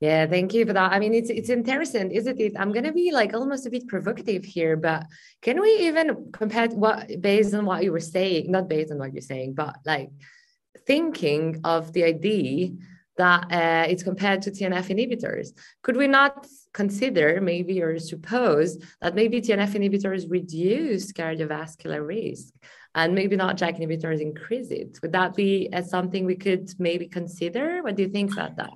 Yeah, 0.00 0.26
thank 0.26 0.52
you 0.52 0.66
for 0.66 0.74
that. 0.74 0.92
I 0.92 0.98
mean, 0.98 1.14
it's 1.14 1.30
it's 1.30 1.48
interesting, 1.48 2.10
isn't 2.10 2.38
it? 2.38 2.52
I'm 2.58 2.72
gonna 2.72 2.92
be 2.92 3.10
like 3.10 3.32
almost 3.32 3.66
a 3.66 3.70
bit 3.70 3.88
provocative 3.88 4.44
here, 4.44 4.76
but 4.76 5.06
can 5.40 5.60
we 5.60 5.70
even 5.88 6.30
compare 6.30 6.68
what 6.68 7.08
based 7.22 7.54
on 7.54 7.64
what 7.64 7.82
you 7.84 7.92
were 7.92 8.00
saying, 8.00 8.50
not 8.50 8.68
based 8.68 8.92
on 8.92 8.98
what 8.98 9.14
you're 9.14 9.22
saying, 9.22 9.54
but 9.54 9.76
like 9.86 10.10
thinking 10.86 11.60
of 11.64 11.92
the 11.94 12.04
idea 12.04 12.70
that 13.16 13.52
uh, 13.52 13.86
it's 13.88 14.02
compared 14.02 14.42
to 14.42 14.50
TNF 14.50 14.88
inhibitors. 14.88 15.48
Could 15.82 15.96
we 15.96 16.06
not 16.06 16.46
consider 16.72 17.40
maybe 17.40 17.82
or 17.82 17.98
suppose 17.98 18.78
that 19.00 19.14
maybe 19.14 19.40
TNF 19.40 19.74
inhibitors 19.74 20.30
reduce 20.30 21.12
cardiovascular 21.12 22.06
risk 22.06 22.52
and 22.94 23.14
maybe 23.14 23.36
not 23.36 23.56
JAK 23.56 23.78
inhibitors 23.78 24.20
increase 24.20 24.70
it? 24.70 24.98
Would 25.02 25.12
that 25.12 25.34
be 25.34 25.68
uh, 25.72 25.82
something 25.82 26.24
we 26.24 26.36
could 26.36 26.70
maybe 26.78 27.06
consider? 27.06 27.82
What 27.82 27.96
do 27.96 28.02
you 28.02 28.08
think 28.08 28.32
about 28.32 28.56
that? 28.56 28.72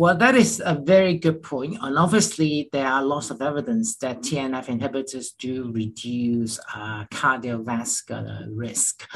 Well, 0.00 0.16
that 0.16 0.34
is 0.34 0.62
a 0.64 0.76
very 0.76 1.18
good 1.18 1.42
point. 1.42 1.76
And 1.82 1.98
obviously, 1.98 2.70
there 2.72 2.86
are 2.86 3.04
lots 3.04 3.28
of 3.28 3.42
evidence 3.42 3.96
that 3.96 4.22
TNF 4.22 4.64
inhibitors 4.74 5.36
do 5.38 5.70
reduce 5.72 6.58
uh, 6.74 7.04
cardiovascular 7.12 8.46
risk. 8.48 9.06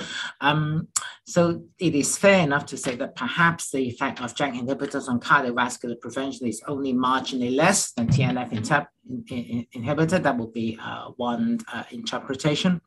Um, 0.43 0.89
so 1.25 1.63
it 1.79 1.95
is 1.95 2.19
fair 2.19 2.41
enough 2.43 2.67
to 2.67 2.77
say 2.77 2.97
that 2.97 3.17
perhaps 3.17 3.71
the 3.71 3.79
effect 3.79 4.21
of 4.21 4.35
JAK 4.35 4.57
inhibitors 4.57 5.09
on 5.09 5.21
cardiovascular 5.21 5.99
prevention 5.99 6.47
is 6.49 6.63
only 6.69 6.93
marginally 6.93 7.57
less 7.57 7.93
than 7.93 8.09
TNF 8.09 8.53
inhibitor. 8.53 10.23
That 10.23 10.37
would 10.37 10.53
be 10.53 10.79
uh, 10.83 11.13
one 11.17 11.61
uh, 11.73 11.85
interpretation. 11.93 12.83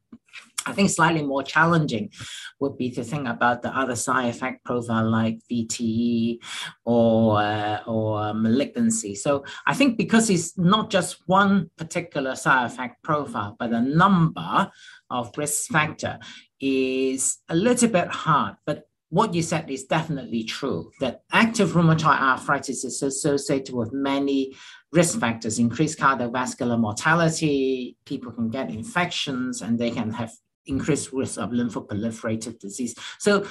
I 0.68 0.74
think 0.74 0.90
slightly 0.90 1.24
more 1.24 1.44
challenging 1.44 2.12
would 2.60 2.78
be 2.78 2.92
to 2.92 3.04
think 3.04 3.28
about 3.28 3.62
the 3.62 3.70
other 3.70 3.96
side 3.96 4.30
effect 4.30 4.66
profile 4.66 5.10
like 5.10 5.40
VTE 5.50 6.40
or, 6.84 7.40
uh, 7.40 7.84
or 7.88 8.34
malignancy. 8.34 9.16
So 9.16 9.46
I 9.66 9.74
think 9.74 9.98
because 9.98 10.30
it's 10.30 10.58
not 10.58 10.90
just 10.90 11.24
one 11.26 11.72
particular 11.78 12.36
side 12.36 12.66
effect 12.66 13.02
profile, 13.02 13.56
but 13.58 13.72
a 13.72 13.82
number 13.82 14.70
of 15.10 15.32
risk 15.38 15.72
factor 15.72 16.20
is 16.60 17.38
a 17.48 17.56
little 17.56 17.90
bit 17.90 18.10
hard. 18.10 18.56
But 18.66 18.84
what 19.10 19.34
you 19.34 19.42
said 19.42 19.70
is 19.70 19.86
definitely 19.86 20.44
true 20.44 20.92
that 21.00 21.22
active 21.32 21.72
rheumatoid 21.72 22.20
arthritis 22.20 22.84
is 22.84 23.02
associated 23.02 23.74
with 23.74 23.94
many 23.94 24.54
risk 24.92 25.20
factors 25.20 25.60
increased 25.60 26.00
cardiovascular 26.00 26.80
mortality 26.80 27.98
people 28.06 28.32
can 28.32 28.50
get 28.50 28.70
infections 28.70 29.62
and 29.62 29.78
they 29.78 29.92
can 29.92 30.12
have 30.12 30.32
increased 30.66 31.12
risk 31.14 31.40
of 31.40 31.50
lymphoproliferative 31.52 32.60
disease. 32.60 32.96
So 33.20 33.46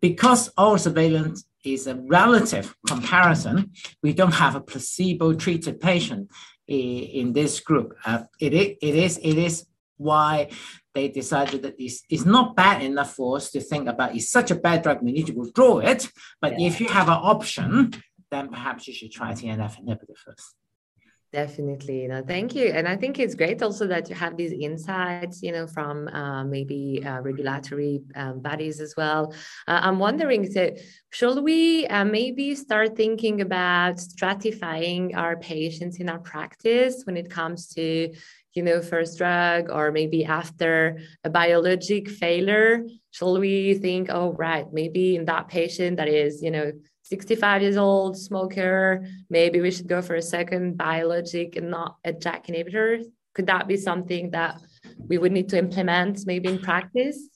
because 0.00 0.50
oral 0.58 0.78
surveillance 0.78 1.44
is 1.64 1.86
a 1.86 1.94
relative 1.94 2.74
comparison, 2.86 3.70
we 4.02 4.12
don't 4.12 4.34
have 4.34 4.56
a 4.56 4.60
placebo-treated 4.60 5.80
patient 5.80 6.30
in 6.66 7.32
this 7.32 7.60
group. 7.60 7.94
Uh, 8.04 8.24
it, 8.40 8.52
it 8.52 8.94
is 8.94 9.18
it 9.18 9.38
is 9.38 9.66
why 9.96 10.48
they 10.94 11.08
decided 11.08 11.62
that 11.62 11.74
it's, 11.78 12.02
it's 12.10 12.24
not 12.24 12.56
bad 12.56 12.82
enough 12.82 13.14
for 13.14 13.36
us 13.36 13.50
to 13.50 13.60
think 13.60 13.88
about 13.88 14.14
it's 14.14 14.30
such 14.30 14.50
a 14.50 14.54
bad 14.54 14.82
drug 14.82 15.00
we 15.02 15.12
need 15.12 15.26
to 15.26 15.32
withdraw 15.32 15.78
it. 15.78 16.08
But 16.40 16.58
yeah. 16.58 16.66
if 16.66 16.80
you 16.80 16.88
have 16.88 17.08
an 17.08 17.14
option, 17.14 17.92
then 18.30 18.48
perhaps 18.48 18.88
you 18.88 18.94
should 18.94 19.12
try 19.12 19.32
TNF 19.32 19.82
inhibitor 19.82 20.16
first. 20.16 20.54
Definitely. 21.32 22.06
No, 22.08 22.22
thank 22.22 22.54
you. 22.54 22.66
And 22.66 22.86
I 22.86 22.94
think 22.94 23.18
it's 23.18 23.34
great 23.34 23.62
also 23.62 23.86
that 23.86 24.10
you 24.10 24.14
have 24.14 24.36
these 24.36 24.52
insights, 24.52 25.42
you 25.42 25.50
know, 25.50 25.66
from 25.66 26.08
uh, 26.08 26.44
maybe 26.44 27.02
uh, 27.06 27.22
regulatory 27.22 28.02
um, 28.14 28.40
bodies 28.40 28.80
as 28.80 28.92
well. 28.98 29.32
Uh, 29.66 29.80
I'm 29.82 29.98
wondering, 29.98 30.52
so 30.52 30.76
should 31.08 31.42
we 31.42 31.86
uh, 31.86 32.04
maybe 32.04 32.54
start 32.54 32.96
thinking 32.96 33.40
about 33.40 33.96
stratifying 33.96 35.16
our 35.16 35.38
patients 35.38 36.00
in 36.00 36.10
our 36.10 36.18
practice 36.18 37.04
when 37.06 37.16
it 37.16 37.30
comes 37.30 37.68
to, 37.68 38.12
you 38.52 38.62
know, 38.62 38.82
first 38.82 39.16
drug 39.16 39.70
or 39.70 39.90
maybe 39.90 40.26
after 40.26 40.98
a 41.24 41.30
biologic 41.30 42.10
failure? 42.10 42.84
Shall 43.10 43.38
we 43.38 43.72
think, 43.72 44.08
oh, 44.10 44.34
right, 44.34 44.66
maybe 44.70 45.16
in 45.16 45.24
that 45.24 45.48
patient 45.48 45.96
that 45.96 46.08
is, 46.08 46.42
you 46.42 46.50
know, 46.50 46.72
65 47.02 47.62
years 47.62 47.76
old, 47.76 48.16
smoker, 48.16 49.06
maybe 49.28 49.60
we 49.60 49.70
should 49.70 49.88
go 49.88 50.00
for 50.02 50.14
a 50.14 50.22
second 50.22 50.76
biologic 50.76 51.56
and 51.56 51.70
not 51.70 51.96
a 52.04 52.12
JAK 52.12 52.46
inhibitor? 52.46 53.04
Could 53.34 53.46
that 53.46 53.66
be 53.66 53.76
something 53.76 54.30
that 54.30 54.60
we 54.98 55.18
would 55.18 55.32
need 55.32 55.48
to 55.50 55.58
implement 55.58 56.26
maybe 56.26 56.48
in 56.48 56.58
practice? 56.58 57.28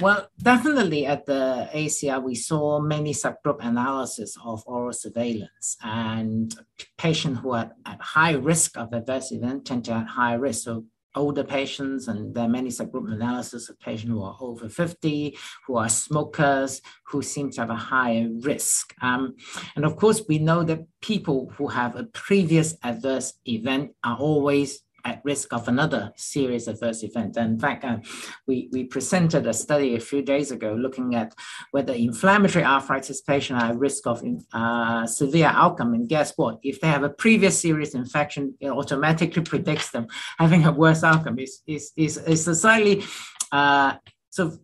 Well, 0.00 0.26
definitely 0.40 1.04
at 1.04 1.26
the 1.26 1.68
ACR, 1.74 2.22
we 2.22 2.34
saw 2.34 2.80
many 2.80 3.12
subgroup 3.12 3.58
analysis 3.60 4.36
of 4.42 4.62
oral 4.66 4.92
surveillance 4.92 5.76
and 5.82 6.54
patients 6.96 7.40
who 7.40 7.52
are 7.52 7.72
at 7.84 8.00
high 8.00 8.32
risk 8.32 8.78
of 8.78 8.94
adverse 8.94 9.32
event 9.32 9.66
tend 9.66 9.84
to 9.84 9.94
have 9.94 10.06
high 10.06 10.34
risk. 10.34 10.64
So 10.64 10.86
older 11.14 11.44
patients, 11.44 12.08
and 12.08 12.34
there 12.34 12.44
are 12.44 12.48
many 12.48 12.70
subgroup 12.70 13.12
analysis 13.12 13.68
of 13.68 13.78
patients 13.80 14.10
who 14.10 14.22
are 14.22 14.36
over 14.40 14.68
50, 14.68 15.36
who 15.66 15.76
are 15.76 15.88
smokers, 15.88 16.80
who 17.06 17.22
seem 17.22 17.50
to 17.50 17.60
have 17.60 17.70
a 17.70 17.76
higher 17.76 18.28
risk. 18.40 18.94
Um, 19.02 19.36
and 19.76 19.84
of 19.84 19.96
course, 19.96 20.22
we 20.28 20.38
know 20.38 20.62
that 20.64 20.86
people 21.00 21.52
who 21.56 21.68
have 21.68 21.96
a 21.96 22.04
previous 22.04 22.74
adverse 22.82 23.34
event 23.46 23.94
are 24.04 24.16
always 24.16 24.80
at 25.04 25.20
risk 25.24 25.52
of 25.52 25.68
another 25.68 26.12
serious 26.16 26.66
adverse 26.68 27.02
event. 27.02 27.36
And 27.36 27.54
in 27.54 27.58
fact, 27.58 27.84
uh, 27.84 27.98
we, 28.46 28.68
we 28.72 28.84
presented 28.84 29.46
a 29.46 29.52
study 29.52 29.94
a 29.94 30.00
few 30.00 30.22
days 30.22 30.50
ago 30.50 30.74
looking 30.74 31.14
at 31.14 31.34
whether 31.72 31.92
inflammatory 31.92 32.64
arthritis 32.64 33.20
patients 33.20 33.62
are 33.62 33.70
at 33.70 33.78
risk 33.78 34.06
of 34.06 34.22
uh, 34.52 35.06
severe 35.06 35.50
outcome. 35.52 35.94
And 35.94 36.08
guess 36.08 36.32
what? 36.36 36.58
If 36.62 36.80
they 36.80 36.88
have 36.88 37.02
a 37.02 37.10
previous 37.10 37.60
serious 37.60 37.94
infection, 37.94 38.54
it 38.60 38.70
automatically 38.70 39.42
predicts 39.42 39.90
them 39.90 40.06
having 40.38 40.64
a 40.64 40.72
worse 40.72 41.02
outcome. 41.02 41.38
It's, 41.38 41.62
it's, 41.66 41.92
it's, 41.96 42.16
it's 42.16 42.46
a 42.46 42.54
slightly 42.54 43.04
uh, 43.50 43.94
of 44.38 44.58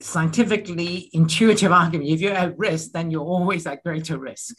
scientifically 0.00 1.10
intuitive 1.12 1.70
argument 1.70 2.08
if 2.08 2.20
you're 2.20 2.32
at 2.32 2.56
risk 2.56 2.92
then 2.92 3.10
you're 3.10 3.20
always 3.20 3.66
at 3.66 3.82
greater 3.82 4.18
risk 4.18 4.56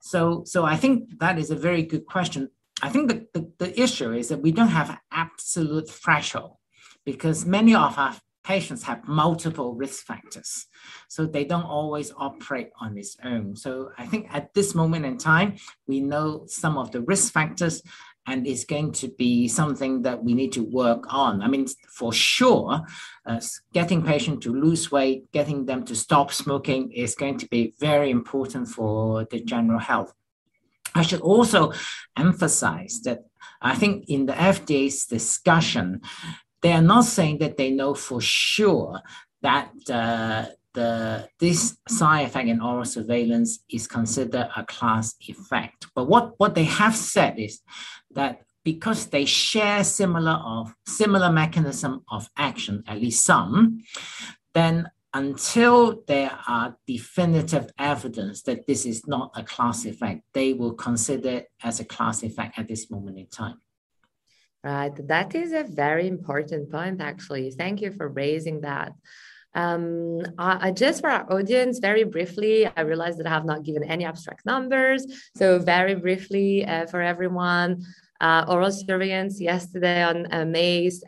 so 0.00 0.42
so 0.46 0.64
i 0.64 0.74
think 0.74 1.18
that 1.18 1.38
is 1.38 1.50
a 1.50 1.56
very 1.56 1.82
good 1.82 2.06
question 2.06 2.48
I 2.82 2.88
think 2.88 3.08
the, 3.08 3.26
the, 3.32 3.52
the 3.58 3.80
issue 3.80 4.12
is 4.12 4.28
that 4.28 4.42
we 4.42 4.52
don't 4.52 4.68
have 4.68 4.98
absolute 5.10 5.88
threshold 5.88 6.56
because 7.04 7.46
many 7.46 7.74
of 7.74 7.98
our 7.98 8.16
patients 8.44 8.82
have 8.82 9.08
multiple 9.08 9.74
risk 9.74 10.04
factors. 10.04 10.66
So 11.08 11.26
they 11.26 11.44
don't 11.44 11.64
always 11.64 12.12
operate 12.16 12.70
on 12.78 12.98
its 12.98 13.16
own. 13.24 13.56
So 13.56 13.90
I 13.96 14.06
think 14.06 14.26
at 14.30 14.52
this 14.54 14.74
moment 14.74 15.06
in 15.06 15.16
time, 15.16 15.56
we 15.86 16.00
know 16.00 16.44
some 16.46 16.76
of 16.76 16.92
the 16.92 17.00
risk 17.00 17.32
factors 17.32 17.82
and 18.26 18.46
it's 18.46 18.64
going 18.64 18.92
to 18.92 19.08
be 19.08 19.48
something 19.48 20.02
that 20.02 20.22
we 20.22 20.34
need 20.34 20.52
to 20.52 20.62
work 20.64 21.12
on. 21.12 21.42
I 21.42 21.48
mean, 21.48 21.66
for 21.88 22.12
sure, 22.12 22.80
uh, 23.26 23.40
getting 23.72 24.02
patients 24.02 24.44
to 24.44 24.52
lose 24.52 24.90
weight, 24.90 25.30
getting 25.32 25.66
them 25.66 25.84
to 25.84 25.94
stop 25.94 26.32
smoking 26.32 26.90
is 26.92 27.14
going 27.14 27.38
to 27.38 27.48
be 27.48 27.74
very 27.78 28.10
important 28.10 28.68
for 28.68 29.26
the 29.30 29.40
general 29.40 29.78
health. 29.78 30.12
I 30.94 31.02
should 31.02 31.20
also 31.20 31.72
emphasize 32.16 33.00
that 33.04 33.24
I 33.60 33.74
think 33.74 34.04
in 34.08 34.26
the 34.26 34.32
FDA's 34.32 35.06
discussion, 35.06 36.00
they 36.62 36.72
are 36.72 36.82
not 36.82 37.04
saying 37.04 37.38
that 37.38 37.56
they 37.56 37.70
know 37.70 37.94
for 37.94 38.20
sure 38.20 39.00
that 39.42 39.70
uh, 39.90 40.46
the 40.74 41.28
this 41.38 41.76
side 41.88 42.26
effect 42.26 42.48
in 42.48 42.60
oral 42.60 42.84
surveillance 42.84 43.60
is 43.70 43.86
considered 43.86 44.48
a 44.56 44.64
class 44.64 45.14
effect. 45.28 45.86
But 45.94 46.08
what, 46.08 46.34
what 46.38 46.54
they 46.54 46.64
have 46.64 46.96
said 46.96 47.38
is 47.38 47.60
that 48.10 48.40
because 48.64 49.06
they 49.06 49.24
share 49.24 49.84
similar 49.84 50.32
of 50.32 50.74
similar 50.86 51.30
mechanism 51.30 52.02
of 52.10 52.28
action, 52.36 52.82
at 52.86 53.00
least 53.00 53.24
some, 53.24 53.82
then 54.52 54.88
until 55.14 56.02
there 56.08 56.36
are 56.48 56.76
definitive 56.86 57.70
evidence 57.78 58.42
that 58.42 58.66
this 58.66 58.84
is 58.84 59.06
not 59.06 59.30
a 59.36 59.44
class 59.44 59.84
effect, 59.84 60.22
they 60.34 60.52
will 60.52 60.74
consider 60.74 61.28
it 61.28 61.48
as 61.62 61.78
a 61.78 61.84
class 61.84 62.24
effect 62.24 62.58
at 62.58 62.66
this 62.66 62.90
moment 62.90 63.18
in 63.18 63.26
time. 63.28 63.60
Right. 64.64 64.92
That 65.06 65.34
is 65.34 65.52
a 65.52 65.62
very 65.62 66.08
important 66.08 66.70
point, 66.70 67.00
actually. 67.00 67.50
Thank 67.52 67.80
you 67.80 67.92
for 67.92 68.08
raising 68.08 68.62
that. 68.62 68.92
Um, 69.54 70.20
I, 70.36 70.68
I, 70.68 70.70
just 70.72 71.00
for 71.00 71.10
our 71.10 71.32
audience, 71.32 71.78
very 71.78 72.02
briefly, 72.02 72.66
I 72.66 72.80
realize 72.80 73.16
that 73.18 73.26
I 73.26 73.30
have 73.30 73.44
not 73.44 73.62
given 73.62 73.84
any 73.84 74.04
abstract 74.04 74.44
numbers. 74.44 75.06
So, 75.36 75.60
very 75.60 75.94
briefly 75.94 76.66
uh, 76.66 76.86
for 76.86 77.00
everyone, 77.00 77.84
uh, 78.24 78.42
oral 78.48 78.72
surveillance 78.72 79.38
yesterday 79.38 80.02
on 80.02 80.24
uh, 80.32 80.46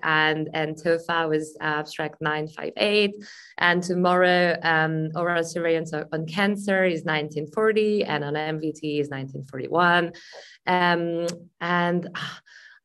and, 0.03 0.51
and 0.53 0.77
TOFA 0.77 1.27
was 1.27 1.57
abstract 1.63 2.21
958. 2.21 3.15
And 3.57 3.83
tomorrow, 3.83 4.59
um, 4.63 5.09
oral 5.15 5.43
surveillance 5.43 5.95
on 5.95 6.27
cancer 6.27 6.85
is 6.85 7.05
1940 7.05 8.05
and 8.05 8.23
on 8.23 8.35
MVT 8.35 9.01
is 9.01 9.09
1941. 9.09 10.13
Um, 10.67 11.27
and 11.63 12.09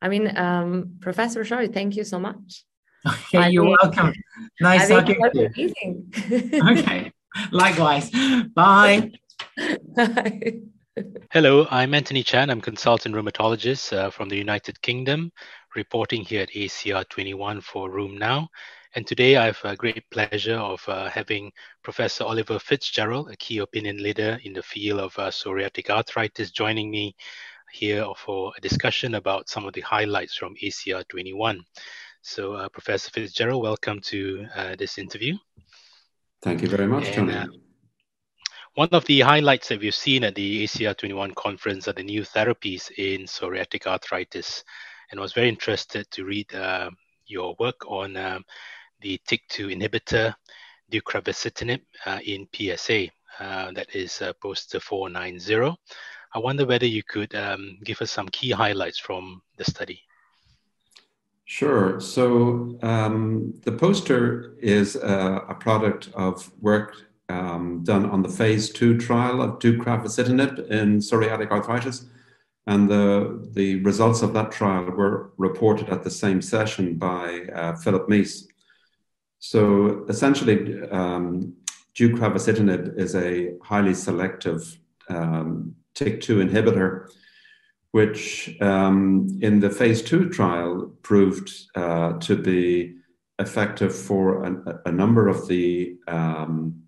I 0.00 0.08
mean, 0.08 0.34
um, 0.36 0.96
Professor 1.00 1.44
Choy, 1.44 1.68
thank 1.68 1.96
you 1.96 2.04
so 2.04 2.18
much. 2.18 2.64
Okay, 3.06 3.38
I 3.38 3.48
you're 3.48 3.76
welcome. 3.82 4.14
Nice 4.60 4.88
talking 4.88 5.16
to 5.34 5.50
you. 5.56 6.60
okay, 6.70 7.12
likewise. 7.50 8.10
Bye. 8.54 9.10
Bye. 9.96 10.62
Hello, 11.30 11.66
I'm 11.70 11.92
Antoni 11.92 12.22
Chan. 12.22 12.50
I'm 12.50 12.60
consultant 12.60 13.14
rheumatologist 13.14 13.96
uh, 13.96 14.10
from 14.10 14.28
the 14.28 14.36
United 14.36 14.82
Kingdom, 14.82 15.32
reporting 15.74 16.22
here 16.22 16.42
at 16.42 16.50
ACR 16.50 17.08
21 17.08 17.62
for 17.62 17.88
RheumNow. 17.88 18.46
And 18.94 19.06
today 19.06 19.36
I 19.36 19.46
have 19.46 19.60
a 19.64 19.74
great 19.74 20.04
pleasure 20.10 20.56
of 20.56 20.86
uh, 20.86 21.08
having 21.08 21.50
Professor 21.82 22.24
Oliver 22.24 22.58
Fitzgerald, 22.58 23.30
a 23.30 23.36
key 23.36 23.58
opinion 23.58 24.02
leader 24.02 24.38
in 24.44 24.52
the 24.52 24.62
field 24.62 25.00
of 25.00 25.18
uh, 25.18 25.30
psoriatic 25.30 25.88
arthritis, 25.88 26.50
joining 26.50 26.90
me 26.90 27.16
here 27.72 28.04
for 28.18 28.52
a 28.58 28.60
discussion 28.60 29.14
about 29.14 29.48
some 29.48 29.64
of 29.64 29.72
the 29.72 29.80
highlights 29.80 30.36
from 30.36 30.54
ACR 30.62 31.08
21. 31.08 31.64
So, 32.20 32.52
uh, 32.52 32.68
Professor 32.68 33.10
Fitzgerald, 33.10 33.62
welcome 33.62 34.00
to 34.02 34.46
uh, 34.54 34.76
this 34.76 34.98
interview. 34.98 35.38
Thank 36.42 36.60
you 36.60 36.68
very 36.68 36.86
much, 36.86 37.06
and, 37.06 37.30
Tony. 37.30 37.62
One 38.74 38.88
of 38.92 39.04
the 39.04 39.20
highlights 39.20 39.68
that 39.68 39.80
we've 39.80 39.94
seen 39.94 40.24
at 40.24 40.34
the 40.34 40.64
ACR 40.64 40.96
21 40.96 41.34
conference 41.34 41.88
are 41.88 41.92
the 41.92 42.02
new 42.02 42.22
therapies 42.22 42.90
in 42.96 43.26
psoriatic 43.26 43.86
arthritis. 43.86 44.64
And 45.10 45.20
I 45.20 45.22
was 45.22 45.34
very 45.34 45.50
interested 45.50 46.10
to 46.10 46.24
read 46.24 46.54
uh, 46.54 46.88
your 47.26 47.54
work 47.58 47.84
on 47.86 48.16
um, 48.16 48.46
the 49.02 49.20
TYK2 49.28 49.76
inhibitor, 49.76 50.34
deucravacitinib, 50.90 51.80
uh, 52.06 52.20
in 52.24 52.48
PSA. 52.54 53.08
Uh, 53.38 53.72
that 53.72 53.94
is 53.94 54.22
uh, 54.22 54.32
poster 54.40 54.80
490. 54.80 55.76
I 56.34 56.38
wonder 56.38 56.64
whether 56.64 56.86
you 56.86 57.02
could 57.02 57.34
um, 57.34 57.76
give 57.84 58.00
us 58.00 58.10
some 58.10 58.30
key 58.30 58.52
highlights 58.52 58.98
from 58.98 59.42
the 59.58 59.64
study. 59.64 60.00
Sure. 61.44 62.00
So 62.00 62.78
um, 62.80 63.52
the 63.64 63.72
poster 63.72 64.54
is 64.62 64.96
a, 64.96 65.44
a 65.46 65.54
product 65.54 66.08
of 66.14 66.50
work 66.62 67.11
um, 67.32 67.82
done 67.82 68.04
on 68.06 68.22
the 68.22 68.28
phase 68.28 68.70
two 68.70 68.98
trial 68.98 69.40
of 69.42 69.58
deucravacitinib 69.58 70.70
in 70.70 70.98
psoriatic 70.98 71.50
arthritis. 71.50 72.06
And 72.66 72.88
the, 72.88 73.48
the 73.54 73.76
results 73.82 74.22
of 74.22 74.34
that 74.34 74.52
trial 74.52 74.84
were 74.84 75.32
reported 75.36 75.88
at 75.88 76.04
the 76.04 76.10
same 76.10 76.40
session 76.40 76.96
by 76.96 77.46
uh, 77.54 77.74
Philip 77.76 78.08
Mease. 78.08 78.46
So 79.40 80.04
essentially, 80.08 80.80
um, 80.90 81.54
deucravacitinib 81.96 82.96
is 82.96 83.16
a 83.16 83.54
highly 83.62 83.94
selective 83.94 84.78
um, 85.08 85.74
TYK2 85.96 86.48
inhibitor, 86.48 87.08
which 87.90 88.56
um, 88.60 89.26
in 89.40 89.58
the 89.58 89.70
phase 89.70 90.00
two 90.02 90.28
trial 90.28 90.92
proved 91.02 91.50
uh, 91.74 92.12
to 92.20 92.36
be 92.36 92.94
effective 93.40 93.94
for 93.94 94.44
a, 94.44 94.80
a 94.86 94.92
number 94.92 95.26
of 95.26 95.48
the 95.48 95.96
um, 96.06 96.81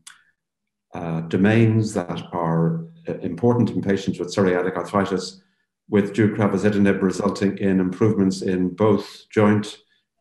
uh, 0.94 1.20
domains 1.22 1.92
that 1.94 2.22
are 2.32 2.84
uh, 3.08 3.14
important 3.18 3.70
in 3.70 3.82
patients 3.82 4.18
with 4.18 4.34
psoriatic 4.34 4.76
arthritis, 4.76 5.42
with 5.88 6.14
deucravacitinib 6.14 7.02
resulting 7.02 7.58
in 7.58 7.80
improvements 7.80 8.42
in 8.42 8.70
both 8.70 9.28
joint 9.30 9.78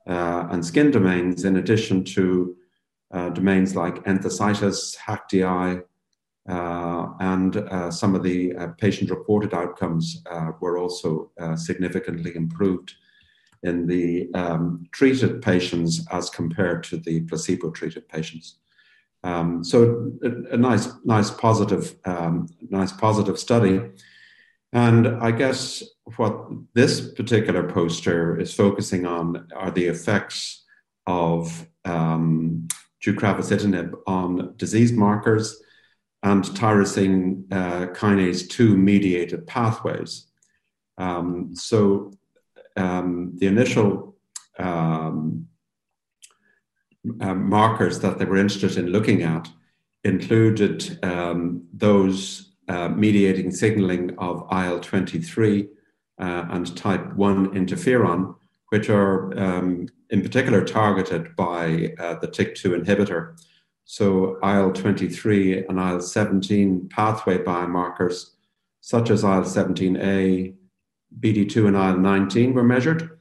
uh, 0.07 0.47
and 0.51 0.65
skin 0.65 0.91
domains, 0.91 1.45
in 1.45 1.57
addition 1.57 2.03
to 2.03 2.55
uh, 3.12 3.29
domains 3.29 3.75
like 3.75 4.03
enthesitis, 4.05 4.97
HAQ-DI, 4.97 5.79
uh, 6.49 7.07
and 7.19 7.93
some 7.93 8.15
of 8.15 8.23
the 8.23 8.53
patient 8.77 9.09
reported 9.09 9.53
outcomes 9.53 10.21
were 10.59 10.77
also 10.77 11.31
significantly 11.55 12.36
improved 12.36 12.93
in 13.62 13.88
the 13.88 14.29
um, 14.33 14.86
treated 14.91 15.41
patients 15.41 16.05
as 16.12 16.29
compared 16.29 16.83
to 16.83 16.97
the 16.97 17.21
placebo 17.21 17.69
treated 17.71 18.07
patients. 18.09 18.57
Um, 19.23 19.63
so 19.63 20.12
a, 20.23 20.53
a, 20.53 20.57
nice, 20.57 20.89
nice 21.05 21.31
positive, 21.31 21.95
um, 22.05 22.47
nice 22.69 22.91
positive 22.91 23.39
study. 23.39 23.81
And 24.73 25.07
I 25.07 25.31
guess 25.31 25.83
what 26.17 26.49
this 26.73 27.13
particular 27.13 27.63
poster 27.69 28.38
is 28.39 28.53
focusing 28.53 29.05
on 29.05 29.47
are 29.55 29.71
the 29.71 29.86
effects 29.86 30.65
of 31.07 31.67
um, 31.86 32.67
on 34.07 34.53
disease 34.57 34.91
markers 34.91 35.62
and 36.23 36.43
tyrosine 36.45 37.43
uh, 37.51 37.88
kinase 37.93 38.49
2 38.49 38.77
mediated 38.77 39.45
pathways. 39.45 40.27
Um, 40.97 41.51
so 41.53 42.12
um, 42.77 43.33
the 43.36 43.47
initial 43.47 44.15
um, 44.57 45.47
um, 47.21 47.49
markers 47.49 47.99
that 47.99 48.17
they 48.17 48.25
were 48.25 48.37
interested 48.37 48.77
in 48.77 48.91
looking 48.91 49.23
at 49.23 49.49
included 50.03 50.99
um, 51.03 51.63
those 51.73 52.53
uh, 52.67 52.89
mediating 52.89 53.51
signaling 53.51 54.15
of 54.17 54.47
IL 54.51 54.79
23 54.79 55.67
uh, 56.19 56.45
and 56.49 56.75
type 56.77 57.13
1 57.13 57.49
interferon, 57.49 58.35
which 58.69 58.89
are 58.89 59.37
um, 59.37 59.87
in 60.09 60.21
particular 60.21 60.63
targeted 60.63 61.35
by 61.35 61.93
uh, 61.99 62.15
the 62.15 62.27
TYK2 62.27 62.83
inhibitor. 62.83 63.37
So, 63.85 64.39
IL 64.41 64.71
23 64.71 65.65
and 65.67 65.77
IL 65.77 65.99
17 65.99 66.87
pathway 66.89 67.39
biomarkers, 67.39 68.31
such 68.79 69.09
as 69.09 69.23
IL 69.23 69.41
17A, 69.41 70.55
BD2, 71.19 71.67
and 71.67 71.75
IL 71.75 71.97
19, 71.97 72.53
were 72.53 72.63
measured 72.63 73.12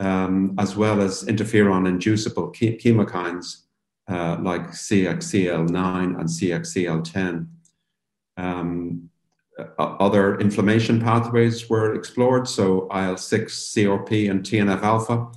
um, 0.00 0.54
as 0.58 0.76
well 0.76 1.00
as 1.00 1.24
interferon 1.24 1.86
inducible 1.86 2.50
chemokines 2.50 3.64
uh, 4.08 4.38
like 4.40 4.68
CXCL9 4.70 6.18
and 6.18 6.28
CXCL10. 6.28 7.46
Um, 8.36 9.10
other 9.78 10.38
inflammation 10.40 11.00
pathways 11.00 11.68
were 11.68 11.94
explored, 11.94 12.48
so 12.48 12.88
IL 12.94 13.18
6, 13.18 13.52
CRP, 13.74 14.30
and 14.30 14.42
TNF 14.42 14.82
alpha, 14.82 15.28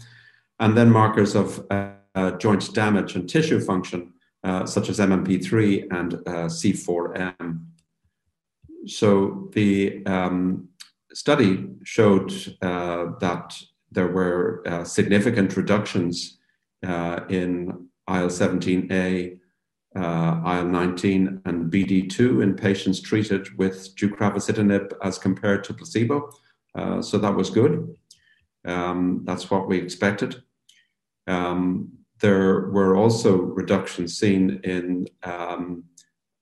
and 0.59 0.77
then 0.77 0.89
markers 0.89 1.35
of 1.35 1.65
uh, 1.69 1.91
uh, 2.15 2.31
joint 2.31 2.73
damage 2.73 3.15
and 3.15 3.29
tissue 3.29 3.59
function, 3.59 4.13
uh, 4.45 4.65
such 4.65 4.87
as 4.87 4.99
MMP3 4.99 5.87
and 5.91 6.13
uh, 6.13 6.47
C4M. 6.47 7.65
So 8.85 9.49
the 9.51 10.05
um, 10.05 10.69
study 11.13 11.67
showed 11.83 12.31
uh, 12.61 13.11
that 13.19 13.53
there 13.93 14.07
were 14.07 14.63
uh, 14.65 14.83
significant 14.83 15.55
reductions 15.55 16.39
uh, 16.85 17.21
in 17.29 17.87
IL 18.09 18.27
17A, 18.27 19.39
uh, 19.95 20.41
IL 20.45 20.65
19, 20.65 21.41
and 21.45 21.71
BD2 21.71 22.43
in 22.43 22.55
patients 22.55 22.99
treated 23.01 23.57
with 23.57 23.95
deucravacitinib 23.95 24.93
as 25.03 25.17
compared 25.17 25.63
to 25.65 25.73
placebo. 25.73 26.29
Uh, 26.75 27.01
so 27.01 27.17
that 27.17 27.35
was 27.35 27.49
good. 27.49 27.95
Um, 28.65 29.21
that's 29.25 29.51
what 29.51 29.67
we 29.67 29.77
expected. 29.77 30.41
Um, 31.27 31.93
there 32.19 32.69
were 32.69 32.95
also 32.95 33.35
reductions 33.35 34.17
seen 34.17 34.61
in 34.63 35.07
um, 35.23 35.83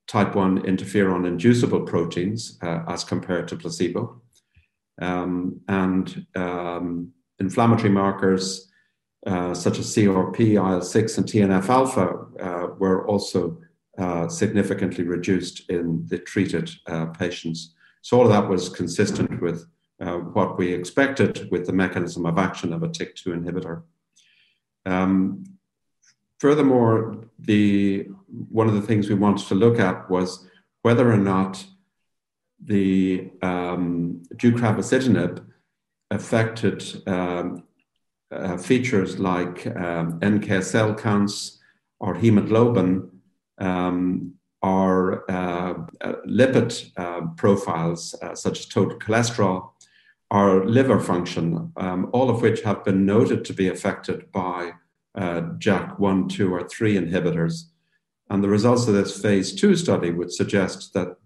type 0.07 0.35
1 0.35 0.63
interferon 0.63 1.27
inducible 1.27 1.81
proteins 1.81 2.57
uh, 2.61 2.83
as 2.87 3.03
compared 3.03 3.47
to 3.47 3.55
placebo. 3.55 4.21
Um, 5.01 5.61
and 5.67 6.25
um, 6.35 7.13
inflammatory 7.41 7.89
markers 7.89 8.71
uh, 9.27 9.53
such 9.53 9.77
as 9.79 9.93
CRP, 9.93 10.53
IL 10.55 10.81
6, 10.81 11.17
and 11.17 11.27
TNF 11.27 11.67
alpha 11.69 12.05
uh, 12.39 12.67
were 12.79 13.05
also 13.07 13.57
uh, 13.97 14.27
significantly 14.27 15.03
reduced 15.03 15.69
in 15.69 16.05
the 16.07 16.17
treated 16.17 16.71
uh, 16.87 17.05
patients. 17.07 17.75
So, 18.01 18.17
all 18.17 18.25
of 18.25 18.31
that 18.31 18.49
was 18.49 18.69
consistent 18.69 19.41
with 19.41 19.67
uh, 19.99 20.17
what 20.35 20.57
we 20.57 20.73
expected 20.73 21.49
with 21.51 21.67
the 21.67 21.73
mechanism 21.73 22.25
of 22.25 22.39
action 22.39 22.73
of 22.73 22.81
a 22.81 22.87
TYK2 22.87 23.25
inhibitor. 23.37 23.83
Um, 24.87 25.43
furthermore, 26.39 27.25
the, 27.37 28.07
one 28.49 28.67
of 28.67 28.73
the 28.73 28.81
things 28.81 29.07
we 29.07 29.15
wanted 29.15 29.47
to 29.47 29.55
look 29.55 29.77
at 29.79 30.09
was 30.09 30.47
whether 30.81 31.11
or 31.11 31.17
not 31.17 31.63
the 32.63 33.29
um, 33.43 34.23
deucravacitinib 34.35 35.45
affected 36.11 37.07
um, 37.07 37.63
uh, 38.31 38.57
features 38.57 39.19
like 39.19 39.65
um, 39.75 40.19
NK 40.23 40.63
cell 40.63 40.93
counts 40.93 41.59
or 41.99 42.15
hemoglobin 42.15 43.09
um, 43.57 44.33
or 44.61 45.29
uh, 45.31 45.73
uh, 46.01 46.13
lipid 46.27 46.91
uh, 46.97 47.21
profiles 47.35 48.13
uh, 48.21 48.35
such 48.35 48.59
as 48.59 48.65
total 48.67 48.99
cholesterol 48.99 49.71
or 50.29 50.65
liver 50.65 50.99
function, 50.99 51.71
um, 51.77 52.09
all 52.13 52.29
of 52.29 52.41
which 52.41 52.61
have 52.61 52.83
been 52.85 53.05
noted 53.05 53.43
to 53.43 53.53
be 53.53 53.67
affected 53.67 54.31
by 54.31 54.71
uh, 55.15 55.41
JAK1, 55.57 56.29
2, 56.29 56.53
or 56.53 56.67
3 56.67 56.95
inhibitors. 56.95 57.63
And 58.29 58.41
the 58.41 58.49
results 58.49 58.87
of 58.87 58.93
this 58.93 59.21
phase 59.21 59.53
two 59.53 59.75
study 59.75 60.09
would 60.09 60.31
suggest 60.31 60.93
that 60.93 61.17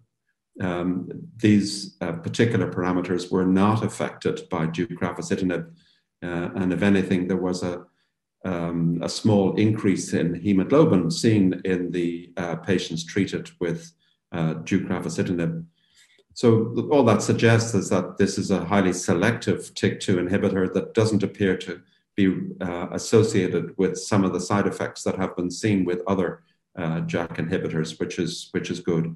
um, 0.61 1.09
these 1.37 1.97
uh, 2.01 2.13
particular 2.13 2.71
parameters 2.71 3.31
were 3.31 3.45
not 3.45 3.83
affected 3.83 4.47
by 4.49 4.67
deucravacitinib. 4.67 5.69
Uh, 6.23 6.49
and 6.55 6.71
if 6.71 6.81
anything, 6.81 7.27
there 7.27 7.37
was 7.37 7.61
a, 7.63 7.85
um, 8.45 8.99
a 9.01 9.09
small 9.09 9.55
increase 9.55 10.13
in 10.13 10.33
hemoglobin 10.33 11.11
seen 11.11 11.61
in 11.65 11.91
the 11.91 12.31
uh, 12.37 12.55
patients 12.55 13.03
treated 13.03 13.49
with 13.59 13.91
uh, 14.31 14.55
deucravacitinib. 14.55 15.65
So 16.33 16.89
all 16.91 17.03
that 17.03 17.21
suggests 17.21 17.73
is 17.73 17.89
that 17.89 18.17
this 18.17 18.37
is 18.37 18.51
a 18.51 18.65
highly 18.65 18.93
selective 18.93 19.73
TYK2 19.73 20.27
inhibitor 20.27 20.73
that 20.73 20.93
doesn't 20.93 21.23
appear 21.23 21.55
to 21.57 21.81
be 22.15 22.33
uh, 22.61 22.87
associated 22.91 23.73
with 23.77 23.97
some 23.97 24.23
of 24.23 24.33
the 24.33 24.39
side 24.39 24.67
effects 24.67 25.03
that 25.03 25.17
have 25.17 25.35
been 25.35 25.51
seen 25.51 25.85
with 25.85 26.01
other 26.07 26.43
uh, 26.77 27.01
JAK 27.01 27.37
inhibitors, 27.37 27.99
which 27.99 28.19
is 28.19 28.49
which 28.51 28.69
is 28.69 28.79
good 28.79 29.15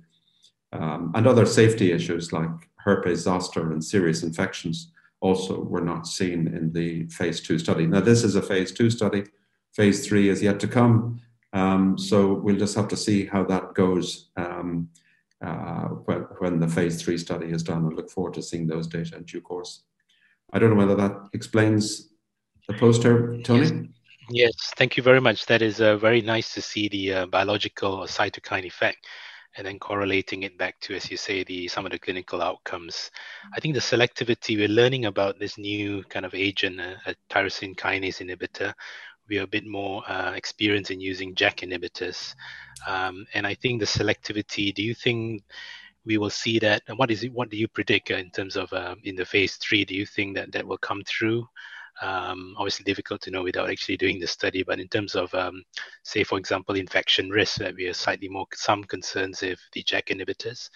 um, 0.72 1.12
and 1.16 1.28
other 1.28 1.46
safety 1.46 1.92
issues 1.92 2.32
like 2.32 2.50
herpes 2.76 3.22
zoster 3.22 3.72
and 3.72 3.84
serious 3.84 4.24
infections 4.24 4.92
also 5.22 5.62
were 5.62 5.82
not 5.82 6.08
seen 6.08 6.48
in 6.48 6.72
the 6.72 7.06
phase 7.08 7.42
two 7.42 7.60
study. 7.60 7.86
Now, 7.86 8.02
this 8.02 8.24
is 8.24 8.36
a 8.36 8.42
phase 8.42 8.72
two 8.72 8.90
study. 8.90 9.24
Phase 9.74 10.08
three 10.08 10.30
is 10.30 10.42
yet 10.42 10.60
to 10.62 10.68
come. 10.68 11.22
Um, 11.52 11.98
so 11.98 12.34
we'll 12.34 12.58
just 12.58 12.76
have 12.76 12.88
to 12.90 12.98
see 12.98 13.26
how 13.26 13.44
that 13.46 13.74
goes 13.74 14.30
um, 14.38 14.90
uh, 15.46 15.88
when, 16.06 16.20
when 16.40 16.60
the 16.60 16.68
phase 16.68 17.02
three 17.02 17.18
study 17.18 17.48
is 17.48 17.64
done 17.64 17.86
and 17.86 17.96
look 17.96 18.10
forward 18.10 18.36
to 18.36 18.42
seeing 18.44 18.68
those 18.68 18.88
data 18.88 19.18
in 19.18 19.24
due 19.24 19.42
course. 19.42 19.84
I 20.54 20.60
don't 20.60 20.70
know 20.70 20.76
whether 20.76 20.96
that 20.96 21.30
explains 21.34 22.14
the 22.68 22.74
poster, 22.76 23.42
Tony? 23.42 23.66
Yes. 23.66 23.74
Yes, 24.32 24.54
thank 24.78 24.96
you 24.96 25.02
very 25.02 25.20
much. 25.20 25.48
That 25.48 25.64
is 25.64 25.82
uh, 25.82 25.98
very 25.98 26.22
nice 26.22 26.54
to 26.54 26.62
see 26.62 26.88
the 26.88 27.14
uh, 27.14 27.26
biological 27.26 28.02
cytokine 28.02 28.66
effect 28.66 29.08
and 29.58 29.66
then 29.66 29.80
correlating 29.80 30.44
it 30.44 30.58
back 30.58 30.80
to, 30.82 30.96
as 30.96 31.10
you 31.10 31.18
say, 31.18 31.44
the 31.44 31.68
some 31.68 31.86
of 31.86 31.92
the 31.92 32.00
clinical 32.00 32.42
outcomes. 32.42 33.12
I 33.56 33.60
think 33.60 33.74
the 33.74 33.80
selectivity 33.80 34.58
we're 34.58 34.68
learning 34.68 35.06
about 35.06 35.40
this 35.40 35.58
new 35.58 36.04
kind 36.04 36.26
of 36.26 36.34
agent, 36.34 36.80
a, 36.80 36.98
a 37.08 37.16
tyrosine 37.30 37.76
kinase 37.76 38.22
inhibitor. 38.22 38.74
We 39.28 39.38
are 39.38 39.44
a 39.44 39.48
bit 39.48 39.66
more 39.66 40.04
uh, 40.10 40.34
experienced 40.34 40.92
in 40.92 41.00
using 41.00 41.36
JAK 41.36 41.58
inhibitors, 41.58 42.34
um, 42.88 43.26
and 43.34 43.46
I 43.46 43.54
think 43.54 43.80
the 43.80 43.86
selectivity. 43.86 44.74
Do 44.74 44.82
you 44.82 44.96
think 44.96 45.44
we 46.06 46.18
will 46.18 46.32
see 46.32 46.58
that? 46.60 46.82
What 46.96 47.12
is 47.12 47.24
it? 47.24 47.34
What 47.34 47.50
do 47.50 47.58
you 47.58 47.68
predict 47.68 48.12
in 48.12 48.32
terms 48.32 48.56
of 48.56 48.72
uh, 48.74 48.96
in 49.04 49.16
the 49.16 49.26
phase 49.26 49.56
three? 49.58 49.86
Do 49.86 49.96
you 49.96 50.06
think 50.06 50.36
that 50.36 50.52
that 50.54 50.66
will 50.66 50.78
come 50.78 51.04
through? 51.06 51.48
Um, 52.02 52.56
obviously 52.58 52.84
difficult 52.84 53.22
to 53.22 53.32
know 53.32 53.44
without 53.44 53.70
actually 53.70 53.98
doing 53.98 54.20
the 54.20 54.28
study. 54.28 54.64
But 54.64 54.80
in 54.80 54.88
terms 54.88 55.16
of, 55.16 55.34
um, 55.34 55.64
say, 56.04 56.24
for 56.24 56.38
example, 56.38 56.76
infection 56.76 57.30
risk, 57.30 57.58
that 57.58 57.76
we 57.76 57.88
are 57.88 57.94
slightly 57.94 58.30
more 58.30 58.46
some 58.54 58.84
concerns 58.84 59.44
if 59.44 59.60
the 59.74 59.84
JAK 59.84 60.08
inhibitors. 60.08 60.70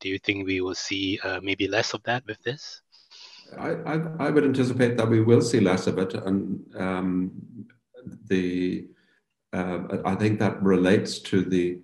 Do 0.00 0.08
you 0.08 0.18
think 0.18 0.46
we 0.46 0.60
will 0.60 0.74
see 0.74 1.18
uh, 1.24 1.40
maybe 1.42 1.68
less 1.68 1.94
of 1.94 2.02
that 2.04 2.24
with 2.26 2.42
this? 2.42 2.82
I, 3.56 3.70
I, 3.70 4.00
I, 4.20 4.30
would 4.30 4.44
anticipate 4.44 4.96
that 4.98 5.08
we 5.08 5.22
will 5.22 5.40
see 5.40 5.60
less 5.60 5.86
of 5.86 5.98
it, 5.98 6.12
and 6.12 6.60
um, 6.76 7.30
the 8.26 8.86
uh, 9.54 9.78
I 10.04 10.14
think 10.16 10.38
that 10.40 10.62
relates 10.62 11.18
to 11.20 11.42
the 11.42 11.80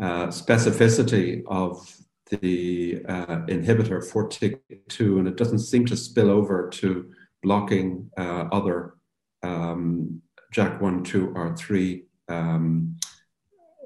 uh, 0.00 0.28
specificity 0.28 1.42
of 1.48 1.96
the 2.30 3.02
uh, 3.08 3.38
inhibitor 3.46 4.04
for 4.04 4.28
TYK2, 4.28 5.18
and 5.18 5.28
it 5.28 5.36
doesn't 5.36 5.58
seem 5.58 5.84
to 5.86 5.96
spill 5.96 6.30
over 6.30 6.68
to 6.70 7.10
blocking 7.44 8.10
uh, 8.18 8.48
other 8.50 8.94
um, 9.42 10.20
JAK1, 10.54 11.04
2, 11.04 11.32
or 11.36 11.56
3 11.56 12.04
um, 12.28 12.96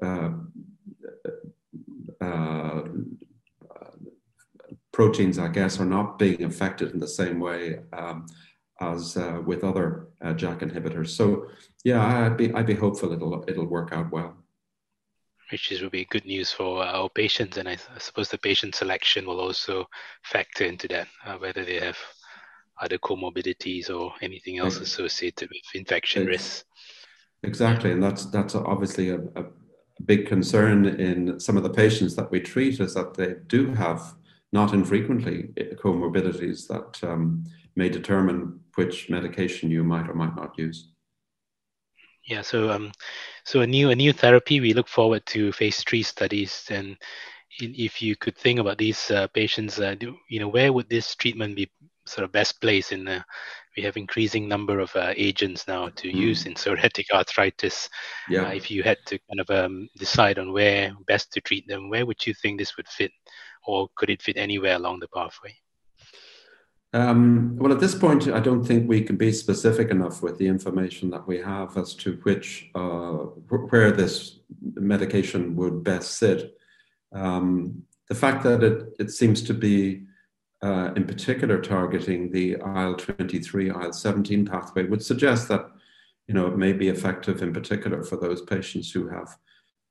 uh, 0.01 0.31
uh, 2.21 2.81
proteins, 4.91 5.37
I 5.37 5.49
guess, 5.49 5.79
are 5.79 5.85
not 5.85 6.17
being 6.17 6.43
affected 6.43 6.93
in 6.93 6.99
the 6.99 7.07
same 7.07 7.39
way 7.39 7.79
um, 7.93 8.25
as 8.81 9.17
uh, 9.17 9.41
with 9.45 9.63
other 9.63 10.07
uh, 10.21 10.33
JAK 10.33 10.59
inhibitors. 10.61 11.09
So, 11.09 11.47
yeah, 11.83 12.25
I'd 12.25 12.37
be 12.37 12.53
I'd 12.53 12.65
be 12.65 12.75
hopeful 12.75 13.11
it'll 13.11 13.43
it'll 13.47 13.65
work 13.65 13.91
out 13.91 14.11
well. 14.11 14.35
Which 15.51 15.71
is 15.71 15.81
will 15.81 15.89
be 15.89 16.05
good 16.05 16.25
news 16.25 16.51
for 16.51 16.83
our 16.83 17.09
patients, 17.09 17.57
and 17.57 17.67
I, 17.67 17.73
I 17.73 17.99
suppose 17.99 18.29
the 18.29 18.37
patient 18.37 18.75
selection 18.75 19.25
will 19.25 19.39
also 19.39 19.87
factor 20.23 20.65
into 20.65 20.87
that, 20.89 21.07
uh, 21.25 21.37
whether 21.37 21.65
they 21.65 21.79
have 21.79 21.97
other 22.81 22.97
comorbidities 22.97 23.89
or 23.89 24.13
anything 24.21 24.57
else 24.57 24.77
associated 24.77 25.49
with 25.49 25.61
infection 25.73 26.25
risks. 26.25 26.63
Exactly, 27.43 27.91
and 27.91 28.03
that's 28.03 28.25
that's 28.25 28.55
obviously 28.55 29.09
a, 29.09 29.19
a, 29.35 29.45
big 30.05 30.27
concern 30.27 30.85
in 30.85 31.37
some 31.41 31.57
of 31.57 31.63
the 31.63 31.69
patients 31.69 32.15
that 32.15 32.31
we 32.31 32.39
treat 32.39 32.79
is 32.79 32.93
that 32.93 33.13
they 33.15 33.35
do 33.47 33.73
have 33.73 34.15
not 34.53 34.73
infrequently 34.73 35.49
comorbidities 35.75 36.67
that 36.67 37.03
um, 37.05 37.43
may 37.75 37.89
determine 37.89 38.57
which 38.75 39.09
medication 39.09 39.69
you 39.69 39.83
might 39.83 40.07
or 40.09 40.13
might 40.13 40.35
not 40.37 40.57
use. 40.57 40.93
Yeah, 42.25 42.41
so 42.43 42.69
um, 42.69 42.91
so 43.43 43.61
a 43.61 43.67
new 43.67 43.89
a 43.89 43.95
new 43.95 44.13
therapy. 44.13 44.59
We 44.59 44.73
look 44.73 44.87
forward 44.87 45.25
to 45.27 45.51
phase 45.51 45.83
three 45.83 46.03
studies, 46.03 46.65
and 46.69 46.97
if 47.59 48.01
you 48.01 48.15
could 48.15 48.37
think 48.37 48.59
about 48.59 48.77
these 48.77 49.11
uh, 49.11 49.27
patients, 49.27 49.79
uh, 49.79 49.95
do, 49.95 50.15
you 50.29 50.39
know, 50.39 50.47
where 50.47 50.71
would 50.71 50.89
this 50.89 51.15
treatment 51.15 51.55
be 51.55 51.69
sort 52.09 52.25
of 52.25 52.31
best 52.31 52.59
place 52.61 52.91
in 52.91 53.05
the 53.05 53.23
we 53.77 53.83
have 53.83 53.97
increasing 53.97 54.47
number 54.47 54.79
of 54.79 54.93
uh, 54.95 55.13
agents 55.15 55.67
now 55.67 55.89
to 55.89 56.09
mm. 56.09 56.13
use 56.13 56.45
in 56.45 56.53
psoriatic 56.53 57.05
arthritis. 57.13 57.87
Yeah. 58.27 58.45
Uh, 58.45 58.51
if 58.51 58.69
you 58.69 58.83
had 58.83 58.97
to 59.05 59.17
kind 59.19 59.39
of 59.39 59.49
um, 59.49 59.87
decide 59.97 60.37
on 60.37 60.51
where 60.51 60.93
best 61.07 61.31
to 61.33 61.41
treat 61.41 61.67
them, 61.67 61.89
where 61.89 62.05
would 62.05 62.25
you 62.25 62.33
think 62.33 62.59
this 62.59 62.75
would 62.75 62.87
fit, 62.87 63.11
or 63.65 63.87
could 63.95 64.09
it 64.09 64.21
fit 64.21 64.37
anywhere 64.37 64.75
along 64.75 64.99
the 64.99 65.07
pathway? 65.07 65.55
Um, 66.91 67.55
well, 67.57 67.71
at 67.71 67.79
this 67.79 67.93
point, 67.93 68.27
I 68.27 68.39
don't 68.39 68.63
think 68.63 68.89
we 68.89 69.01
can 69.01 69.15
be 69.15 69.31
specific 69.31 69.91
enough 69.91 70.23
with 70.23 70.39
the 70.39 70.47
information 70.47 71.11
that 71.11 71.27
we 71.27 71.37
have 71.37 71.77
as 71.77 71.93
to 71.95 72.13
which 72.23 72.71
uh, 72.73 73.27
where 73.69 73.91
this 73.91 74.39
medication 74.59 75.55
would 75.55 75.83
best 75.83 76.17
sit. 76.17 76.57
Um, 77.13 77.83
the 78.07 78.15
fact 78.15 78.43
that 78.43 78.63
it, 78.63 78.95
it 78.99 79.11
seems 79.11 79.43
to 79.43 79.53
be 79.53 80.07
uh, 80.61 80.91
in 80.95 81.05
particular 81.05 81.61
targeting 81.61 82.31
the 82.31 82.53
IL-23, 82.53 83.67
IL-17 83.67 84.49
pathway 84.49 84.83
would 84.85 85.03
suggest 85.03 85.47
that 85.47 85.69
you 86.27 86.33
know 86.33 86.47
it 86.47 86.57
may 86.57 86.73
be 86.73 86.89
effective 86.89 87.41
in 87.41 87.53
particular 87.53 88.03
for 88.03 88.17
those 88.17 88.41
patients 88.41 88.91
who 88.91 89.07
have 89.07 89.35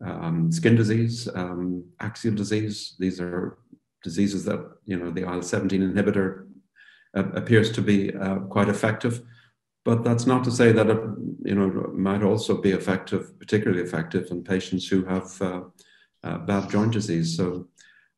um, 0.04 0.52
skin 0.52 0.76
disease, 0.76 1.28
um, 1.34 1.84
axial 2.00 2.34
disease. 2.34 2.94
These 2.98 3.20
are 3.20 3.58
diseases 4.02 4.44
that 4.44 4.60
you 4.84 4.96
know 4.96 5.10
the 5.10 5.22
IL-17 5.22 5.92
inhibitor 5.92 6.46
uh, 7.16 7.30
appears 7.34 7.72
to 7.72 7.82
be 7.82 8.14
uh, 8.14 8.40
quite 8.40 8.68
effective. 8.68 9.22
But 9.84 10.04
that's 10.04 10.26
not 10.26 10.44
to 10.44 10.50
say 10.50 10.70
that 10.72 10.90
it 10.90 11.00
you 11.44 11.54
know 11.54 11.90
might 11.94 12.22
also 12.22 12.60
be 12.60 12.72
effective, 12.72 13.38
particularly 13.38 13.82
effective 13.82 14.30
in 14.30 14.44
patients 14.44 14.86
who 14.86 15.04
have 15.06 15.40
uh, 15.40 15.62
uh, 16.22 16.38
bad 16.38 16.68
joint 16.68 16.92
disease. 16.92 17.36
So 17.36 17.68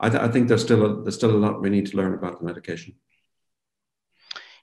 I, 0.01 0.09
th- 0.09 0.23
I 0.23 0.29
think 0.29 0.49
there's 0.49 0.63
still 0.63 0.85
a, 0.85 1.03
there's 1.03 1.15
still 1.15 1.31
a 1.31 1.37
lot 1.37 1.61
we 1.61 1.71
need 1.71 1.87
to 1.87 1.97
learn 1.97 2.15
about 2.15 2.39
the 2.39 2.47
medication. 2.47 2.95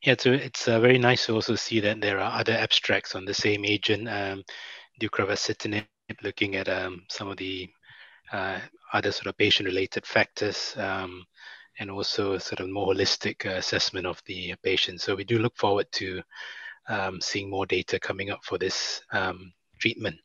Yeah, 0.03 0.15
so 0.17 0.31
it's 0.31 0.67
uh, 0.67 0.79
very 0.79 0.97
nice 0.97 1.25
to 1.25 1.33
also 1.33 1.55
see 1.55 1.79
that 1.79 2.01
there 2.01 2.19
are 2.19 2.39
other 2.39 2.53
abstracts 2.53 3.15
on 3.15 3.25
the 3.25 3.33
same 3.33 3.65
agent, 3.65 4.07
um, 4.07 4.43
looking 6.23 6.55
at 6.55 6.69
um, 6.69 7.03
some 7.09 7.27
of 7.29 7.37
the 7.37 7.69
uh, 8.31 8.59
other 8.93 9.11
sort 9.11 9.27
of 9.27 9.37
patient-related 9.37 10.05
factors, 10.05 10.73
um, 10.77 11.25
and 11.79 11.91
also 11.91 12.37
sort 12.37 12.59
of 12.59 12.69
more 12.69 12.93
holistic 12.93 13.45
uh, 13.45 13.57
assessment 13.57 14.05
of 14.05 14.21
the 14.25 14.55
patient. 14.63 15.01
So 15.01 15.15
we 15.15 15.23
do 15.23 15.39
look 15.39 15.55
forward 15.57 15.87
to 15.93 16.21
um, 16.89 17.19
seeing 17.21 17.49
more 17.49 17.65
data 17.65 17.99
coming 17.99 18.29
up 18.29 18.43
for 18.43 18.57
this 18.57 19.01
um, 19.11 19.51
treatment. 19.79 20.17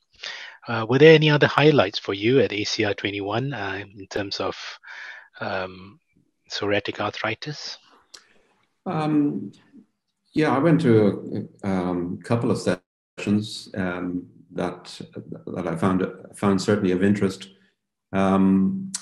Uh, 0.69 0.87
were 0.89 0.99
there 0.99 1.15
any 1.15 1.29
other 1.29 1.47
highlights 1.47 1.99
for 1.99 2.15
you 2.15 2.41
at 2.41 2.51
ACR 2.51 2.97
21 2.97 3.53
uh, 3.53 3.85
in 3.99 4.07
terms 4.07 4.39
of 4.39 4.57
um, 5.41 5.99
psoriatic 6.51 7.01
arthritis? 7.01 7.79
Um, 8.87 9.53
yeah, 10.35 10.55
I 10.55 10.59
went 10.59 10.81
to 10.83 11.49
a 11.63 11.69
um, 11.69 12.21
couple 12.23 12.51
of 12.51 12.59
sessions 12.59 13.69
um, 13.75 14.27
that 14.53 15.01
that 15.47 15.67
I 15.67 15.77
found 15.77 16.07
found 16.35 16.61
certainly 16.61 16.93
of 16.93 17.03
interest. 17.03 17.49
Um, 18.13 18.93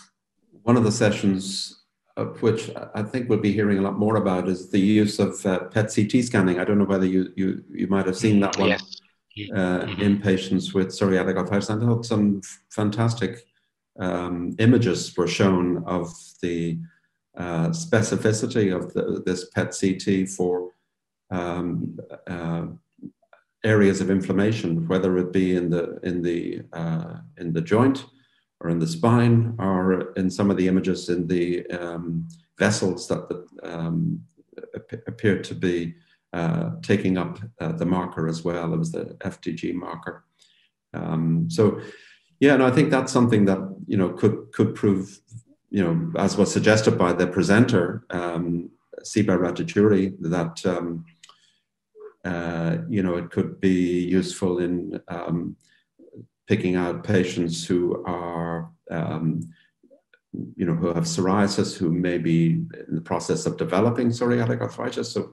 one 0.62 0.76
of 0.76 0.84
the 0.84 0.92
sessions, 0.92 1.84
of 2.16 2.42
which 2.42 2.70
I 2.94 3.02
think 3.02 3.28
we'll 3.28 3.40
be 3.40 3.52
hearing 3.52 3.78
a 3.78 3.82
lot 3.82 3.98
more 3.98 4.16
about, 4.16 4.48
is 4.48 4.70
the 4.70 4.78
use 4.78 5.18
of 5.18 5.44
uh, 5.46 5.60
PET 5.64 5.92
CT 5.94 6.24
scanning. 6.24 6.58
I 6.58 6.64
don't 6.64 6.78
know 6.78 6.84
whether 6.84 7.06
you 7.06 7.32
you 7.36 7.64
you 7.70 7.86
might 7.86 8.06
have 8.06 8.16
seen 8.16 8.40
that 8.40 8.56
one. 8.58 8.70
Yes. 8.70 8.99
Uh, 9.38 9.86
mm-hmm. 9.86 10.02
in 10.02 10.20
patients 10.20 10.74
with 10.74 10.88
psoriatic 10.88 11.36
arthritis, 11.36 11.70
and 11.70 12.04
some 12.04 12.40
fantastic 12.68 13.46
um, 14.00 14.56
images 14.58 15.16
were 15.16 15.28
shown 15.28 15.84
of 15.84 16.12
the 16.42 16.80
uh, 17.36 17.68
specificity 17.68 18.74
of 18.74 18.92
the, 18.92 19.22
this 19.24 19.48
PET 19.50 19.72
CT 19.78 20.28
for 20.28 20.72
um, 21.30 21.96
uh, 22.26 22.66
areas 23.64 24.00
of 24.00 24.10
inflammation, 24.10 24.88
whether 24.88 25.16
it 25.18 25.32
be 25.32 25.54
in 25.54 25.70
the 25.70 26.00
in 26.02 26.22
the 26.22 26.62
uh, 26.72 27.18
in 27.38 27.52
the 27.52 27.60
joint 27.60 28.06
or 28.60 28.68
in 28.68 28.80
the 28.80 28.86
spine, 28.86 29.54
or 29.58 30.12
in 30.14 30.28
some 30.28 30.50
of 30.50 30.56
the 30.56 30.66
images 30.66 31.08
in 31.08 31.28
the 31.28 31.64
um, 31.70 32.26
vessels 32.58 33.06
that 33.06 33.28
the, 33.28 33.46
um, 33.62 34.20
appeared 35.06 35.44
to 35.44 35.54
be 35.54 35.94
uh, 36.32 36.70
taking 36.82 37.18
up 37.18 37.38
uh, 37.60 37.72
the 37.72 37.86
marker 37.86 38.28
as 38.28 38.44
well. 38.44 38.72
It 38.72 38.78
was 38.78 38.92
the 38.92 39.16
FDG 39.20 39.74
marker. 39.74 40.24
Um, 40.94 41.48
so, 41.48 41.80
yeah, 42.40 42.54
and 42.54 42.62
I 42.62 42.70
think 42.70 42.90
that's 42.90 43.12
something 43.12 43.44
that 43.46 43.58
you 43.86 43.96
know 43.96 44.10
could 44.10 44.52
could 44.52 44.74
prove, 44.74 45.20
you 45.70 45.82
know, 45.82 46.20
as 46.20 46.36
was 46.36 46.52
suggested 46.52 46.96
by 46.96 47.12
the 47.12 47.26
presenter, 47.26 48.04
um, 48.10 48.70
Siba 49.04 49.38
Raychaudhuri, 49.38 50.16
that 50.20 50.64
um, 50.66 51.04
uh, 52.24 52.78
you 52.88 53.02
know, 53.02 53.16
it 53.16 53.30
could 53.30 53.60
be 53.60 54.04
useful 54.04 54.58
in 54.58 55.00
um, 55.08 55.56
picking 56.46 56.76
out 56.76 57.04
patients 57.04 57.66
who 57.66 58.04
are, 58.04 58.70
um, 58.90 59.40
you 60.56 60.66
know, 60.66 60.74
who 60.74 60.88
have 60.88 61.04
psoriasis, 61.04 61.76
who 61.76 61.90
may 61.90 62.18
be 62.18 62.64
in 62.88 62.94
the 62.94 63.00
process 63.00 63.46
of 63.46 63.56
developing 63.56 64.08
psoriatic 64.08 64.60
arthritis. 64.60 65.10
So 65.10 65.32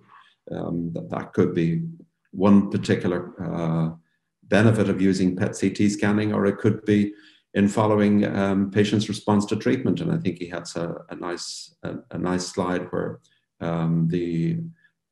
um, 0.52 0.92
that, 0.94 1.10
that 1.10 1.34
could 1.34 1.54
be 1.54 1.84
one 2.32 2.70
particular 2.70 3.34
uh, 3.44 3.96
benefit 4.44 4.90
of 4.90 5.02
using 5.02 5.36
PET 5.36 5.58
CT 5.60 5.92
scanning, 5.92 6.34
or 6.34 6.46
it 6.46 6.58
could 6.58 6.86
be 6.86 7.14
in 7.54 7.68
following 7.68 8.26
um, 8.26 8.72
patients' 8.72 9.10
response 9.10 9.46
to 9.46 9.56
treatment. 9.56 10.02
And 10.02 10.12
I 10.12 10.18
think 10.18 10.38
he 10.38 10.48
had 10.48 10.68
a, 10.76 10.96
a 11.10 11.16
nice 11.16 11.76
a, 11.84 11.96
a, 12.12 12.18
nice 12.18 12.48
slide 12.48 12.88
where 12.92 13.20
um, 13.62 14.08
the 14.10 14.60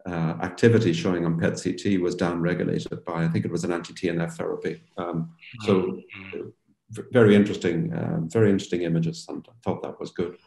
uh, 0.06 0.36
activity 0.42 0.94
showing 0.94 1.26
on 1.26 1.40
PET 1.40 1.60
CT 1.62 2.00
was 2.00 2.16
downregulated 2.16 3.04
by, 3.04 3.24
I 3.24 3.28
think 3.28 3.46
it 3.46 3.52
was 3.52 3.64
an 3.64 3.72
anti 3.72 3.94
TNF 3.94 4.34
therapy. 4.34 4.82
Um, 4.98 5.32
so, 5.62 5.74
mm-hmm. 5.74 7.02
very 7.12 7.36
interesting, 7.36 7.92
uh, 7.92 8.20
very 8.26 8.52
interesting 8.52 8.84
images, 8.84 9.26
and 9.28 9.46
I 9.50 9.54
thought 9.64 9.82
that 9.82 10.00
was 10.00 10.12
good. 10.12 10.38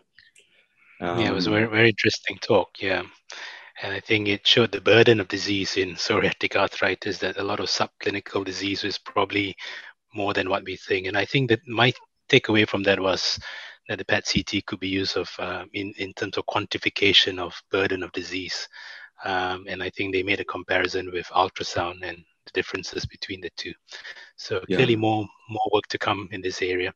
Um, 1.00 1.20
yeah, 1.20 1.30
it 1.30 1.34
was 1.34 1.46
a 1.46 1.50
very, 1.50 1.66
very 1.66 1.88
interesting 1.88 2.38
talk. 2.40 2.68
Yeah. 2.80 3.02
And 3.82 3.92
I 3.92 4.00
think 4.00 4.28
it 4.28 4.46
showed 4.46 4.72
the 4.72 4.80
burden 4.80 5.20
of 5.20 5.28
disease 5.28 5.76
in 5.76 5.94
psoriatic 5.94 6.56
arthritis, 6.56 7.18
that 7.18 7.38
a 7.38 7.44
lot 7.44 7.60
of 7.60 7.66
subclinical 7.66 8.44
disease 8.44 8.82
was 8.82 8.98
probably 8.98 9.56
more 10.14 10.34
than 10.34 10.48
what 10.48 10.64
we 10.64 10.76
think. 10.76 11.06
And 11.06 11.16
I 11.16 11.24
think 11.24 11.48
that 11.50 11.66
my 11.66 11.92
takeaway 12.28 12.68
from 12.68 12.82
that 12.84 12.98
was 12.98 13.38
that 13.88 13.98
the 13.98 14.04
PET 14.04 14.30
CT 14.32 14.66
could 14.66 14.80
be 14.80 14.88
used 14.88 15.16
of 15.16 15.30
uh, 15.38 15.64
in, 15.72 15.92
in 15.98 16.12
terms 16.12 16.36
of 16.36 16.46
quantification 16.46 17.38
of 17.38 17.60
burden 17.70 18.02
of 18.02 18.12
disease. 18.12 18.68
Um, 19.24 19.64
and 19.68 19.82
I 19.82 19.90
think 19.90 20.12
they 20.12 20.22
made 20.22 20.40
a 20.40 20.44
comparison 20.44 21.10
with 21.12 21.26
ultrasound 21.28 22.02
and 22.02 22.18
the 22.44 22.52
differences 22.52 23.06
between 23.06 23.40
the 23.40 23.50
two. 23.56 23.72
So 24.36 24.60
yeah. 24.68 24.76
clearly 24.76 24.96
more 24.96 25.26
more 25.48 25.68
work 25.72 25.86
to 25.88 25.98
come 25.98 26.28
in 26.32 26.40
this 26.40 26.62
area. 26.62 26.92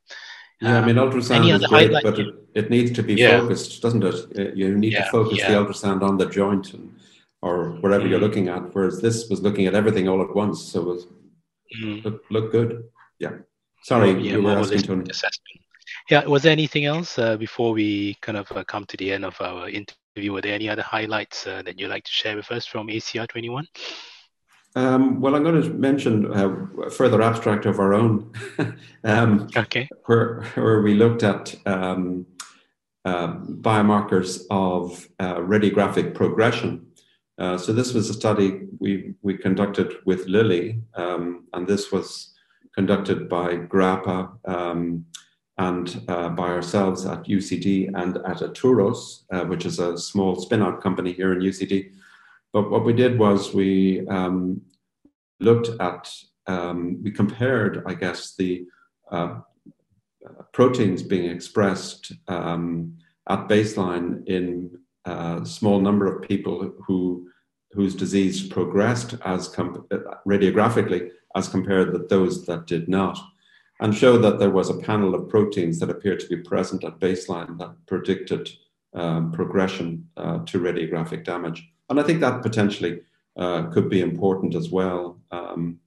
Yeah, 0.62 0.78
um, 0.78 0.84
I 0.84 0.86
mean 0.86 0.98
um, 0.98 1.10
ultrasound 1.10 1.52
is 1.52 1.66
great, 1.66 1.90
but 1.90 2.18
it, 2.18 2.34
it, 2.54 2.70
needs 2.70 2.92
to 2.92 3.02
be 3.02 3.14
yeah. 3.14 3.40
focused, 3.40 3.82
doesn't 3.82 4.04
it? 4.04 4.56
You 4.56 4.78
need 4.78 4.92
yeah, 4.92 5.04
to 5.04 5.10
focus 5.10 5.38
the 5.38 5.54
ultrasound 5.54 6.02
on 6.02 6.18
the 6.18 6.26
joint 6.26 6.72
and, 6.74 6.94
or 7.40 7.70
whatever 7.80 8.04
mm. 8.04 8.10
you're 8.10 8.20
looking 8.20 8.48
at. 8.48 8.72
Whereas 8.72 9.00
this 9.00 9.28
was 9.28 9.42
looking 9.42 9.66
at 9.66 9.74
everything 9.74 10.08
all 10.08 10.22
at 10.22 10.32
once, 10.34 10.62
so 10.62 10.80
it 10.82 10.86
was 10.86 11.06
mm. 11.82 12.04
look, 12.04 12.22
look 12.30 12.52
good. 12.52 12.84
Yeah. 13.18 13.32
Sorry, 13.82 14.10
oh, 14.10 14.18
you 14.18 14.40
were 14.40 14.52
asking 14.52 14.82
Tony. 14.82 15.10
Assessment. 15.10 15.60
Yeah, 16.08 16.24
was 16.26 16.44
there 16.44 16.52
anything 16.52 16.84
else 16.84 17.18
uh, 17.18 17.36
before 17.36 17.72
we 17.72 18.14
kind 18.20 18.38
of 18.38 18.50
uh, 18.52 18.62
come 18.62 18.84
to 18.86 18.96
the 18.96 19.12
end 19.12 19.24
of 19.24 19.40
our 19.40 19.68
interview? 19.68 20.32
Were 20.32 20.40
there 20.40 20.54
any 20.54 20.68
other 20.68 20.82
highlights 20.82 21.44
uh, 21.46 21.62
that 21.62 21.80
you'd 21.80 21.90
like 21.90 22.04
to 22.04 22.12
share 22.12 22.36
with 22.36 22.52
us 22.52 22.66
from 22.66 22.86
ACR 22.86 23.26
21? 23.26 23.66
Um, 24.74 25.20
well, 25.20 25.34
I'm 25.34 25.42
going 25.42 25.62
to 25.62 25.70
mention 25.70 26.32
uh, 26.32 26.48
a 26.86 26.90
further 26.90 27.20
abstract 27.20 27.66
of 27.66 27.78
our 27.78 27.92
own, 27.92 28.32
um, 29.04 29.48
okay. 29.54 29.88
where, 30.06 30.42
where 30.54 30.80
we 30.80 30.94
looked 30.94 31.22
at 31.22 31.54
um, 31.66 32.26
uh, 33.04 33.34
biomarkers 33.34 34.44
of 34.50 35.08
uh, 35.18 35.36
radiographic 35.36 36.14
progression. 36.14 36.86
Uh, 37.38 37.58
so 37.58 37.72
this 37.72 37.92
was 37.92 38.08
a 38.08 38.14
study 38.14 38.60
we, 38.78 39.14
we 39.22 39.36
conducted 39.36 39.94
with 40.06 40.26
Lilly, 40.26 40.80
um, 40.94 41.44
and 41.52 41.66
this 41.66 41.92
was 41.92 42.32
conducted 42.74 43.28
by 43.28 43.56
GRAPPA, 43.56 44.48
um, 44.48 45.04
and 45.58 46.02
uh, 46.08 46.30
by 46.30 46.48
ourselves 46.48 47.04
at 47.04 47.24
UCD 47.24 47.90
and 47.94 48.16
at 48.18 48.38
Atturos, 48.38 49.24
uh, 49.32 49.44
which 49.44 49.66
is 49.66 49.78
a 49.78 49.98
small 49.98 50.34
spin-out 50.40 50.82
company 50.82 51.12
here 51.12 51.32
in 51.32 51.40
UCD. 51.40 51.92
But 52.52 52.70
what 52.70 52.84
we 52.84 52.92
did 52.92 53.18
was 53.18 53.54
we 53.54 54.06
um, 54.08 54.62
looked 55.40 55.70
at, 55.80 56.12
um, 56.46 57.02
we 57.02 57.10
compared, 57.10 57.82
I 57.86 57.94
guess, 57.94 58.34
the 58.36 58.66
uh, 59.10 59.40
proteins 60.52 61.02
being 61.02 61.30
expressed 61.30 62.12
um, 62.28 62.98
at 63.28 63.48
baseline 63.48 64.26
in 64.26 64.78
a 65.04 65.40
small 65.44 65.80
number 65.80 66.06
of 66.06 66.28
people 66.28 66.72
who 66.86 67.28
whose 67.72 67.94
disease 67.94 68.46
progressed 68.48 69.14
as 69.24 69.48
com- 69.48 69.86
radiographically 70.28 71.10
as 71.34 71.48
compared 71.48 71.90
with 71.90 72.08
those 72.08 72.44
that 72.44 72.66
did 72.66 72.86
not 72.86 73.18
and 73.80 73.96
showed 73.96 74.18
that 74.18 74.38
there 74.38 74.50
was 74.50 74.70
a 74.70 74.78
panel 74.78 75.14
of 75.14 75.28
proteins 75.28 75.80
that 75.80 75.90
appeared 75.90 76.20
to 76.20 76.28
be 76.28 76.36
present 76.36 76.84
at 76.84 77.00
baseline 77.00 77.58
that 77.58 77.74
predicted 77.86 78.48
um, 78.94 79.32
progression 79.32 80.08
uh, 80.16 80.38
to 80.44 80.60
radiographic 80.60 81.24
damage. 81.24 81.71
And 81.92 82.00
I 82.00 82.04
think 82.04 82.20
that 82.20 82.40
potentially 82.40 83.02
uh, 83.36 83.64
could 83.64 83.90
be 83.90 84.00
important 84.00 84.54
as 84.54 84.70
well. 84.70 85.20
Um, 85.30 85.78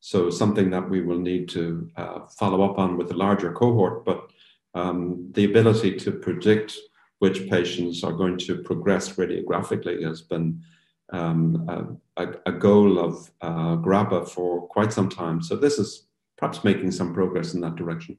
so 0.00 0.30
something 0.30 0.70
that 0.70 0.88
we 0.88 1.02
will 1.02 1.18
need 1.18 1.50
to 1.50 1.86
uh, 1.98 2.20
follow 2.28 2.62
up 2.62 2.78
on 2.78 2.96
with 2.96 3.10
a 3.10 3.14
larger 3.14 3.52
cohort, 3.52 4.06
but 4.06 4.30
um, 4.72 5.28
the 5.32 5.44
ability 5.44 5.96
to 5.96 6.12
predict 6.12 6.78
which 7.18 7.46
patients 7.50 8.02
are 8.02 8.14
going 8.14 8.38
to 8.38 8.62
progress 8.62 9.10
radiographically 9.16 10.02
has 10.02 10.22
been 10.22 10.62
um, 11.12 12.00
a, 12.16 12.28
a, 12.46 12.52
goal 12.52 12.98
of 12.98 13.30
uh, 13.42 13.76
GRAPPA 13.76 14.30
for 14.30 14.66
quite 14.68 14.94
some 14.94 15.10
time. 15.10 15.42
So 15.42 15.56
this 15.56 15.78
is 15.78 16.06
perhaps 16.38 16.64
making 16.64 16.92
some 16.92 17.12
progress 17.12 17.52
in 17.52 17.60
that 17.60 17.76
direction. 17.76 18.16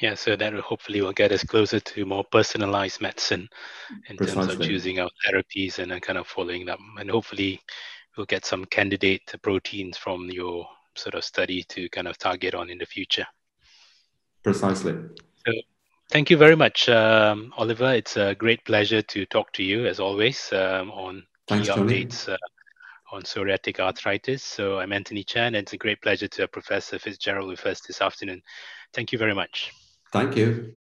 Yeah, 0.00 0.14
so 0.14 0.36
that 0.36 0.52
hopefully 0.54 1.00
will 1.00 1.12
get 1.12 1.32
us 1.32 1.42
closer 1.42 1.80
to 1.80 2.04
more 2.04 2.22
personalized 2.22 3.00
medicine 3.00 3.48
in 4.08 4.16
Precisely. 4.16 4.42
terms 4.42 4.54
of 4.54 4.66
choosing 4.66 5.00
our 5.00 5.10
therapies 5.26 5.80
and 5.80 5.90
then 5.90 6.00
kind 6.00 6.18
of 6.18 6.26
following 6.28 6.64
them. 6.66 6.78
And 7.00 7.10
hopefully 7.10 7.60
we'll 8.16 8.26
get 8.26 8.44
some 8.44 8.64
candidate 8.66 9.34
proteins 9.42 9.96
from 9.98 10.30
your 10.30 10.68
sort 10.94 11.16
of 11.16 11.24
study 11.24 11.64
to 11.70 11.88
kind 11.88 12.06
of 12.06 12.16
target 12.16 12.54
on 12.54 12.70
in 12.70 12.78
the 12.78 12.86
future. 12.86 13.26
Precisely. 14.44 14.94
So 15.44 15.52
thank 16.10 16.30
you 16.30 16.36
very 16.36 16.56
much, 16.56 16.88
um, 16.88 17.52
Oliver. 17.56 17.92
It's 17.94 18.16
a 18.16 18.36
great 18.36 18.64
pleasure 18.64 19.02
to 19.02 19.26
talk 19.26 19.52
to 19.54 19.64
you 19.64 19.86
as 19.86 19.98
always 19.98 20.52
um, 20.52 20.92
on 20.92 21.26
Thanks, 21.48 21.68
key 21.68 21.74
updates. 21.74 22.28
Uh, 22.28 22.36
on 23.10 23.22
psoriatic 23.22 23.80
arthritis. 23.80 24.42
So 24.44 24.80
I'm 24.80 24.90
Antoni 24.90 25.26
Chan, 25.26 25.54
and 25.54 25.56
it's 25.56 25.72
a 25.72 25.78
great 25.78 26.02
pleasure 26.02 26.28
to 26.28 26.42
have 26.42 26.52
Professor 26.52 26.98
Fitzgerald 26.98 27.48
with 27.48 27.64
us 27.64 27.80
this 27.80 28.02
afternoon. 28.02 28.42
Thank 28.92 29.12
you 29.12 29.18
very 29.18 29.34
much. 29.34 29.72
Thank 30.12 30.36
you. 30.36 30.74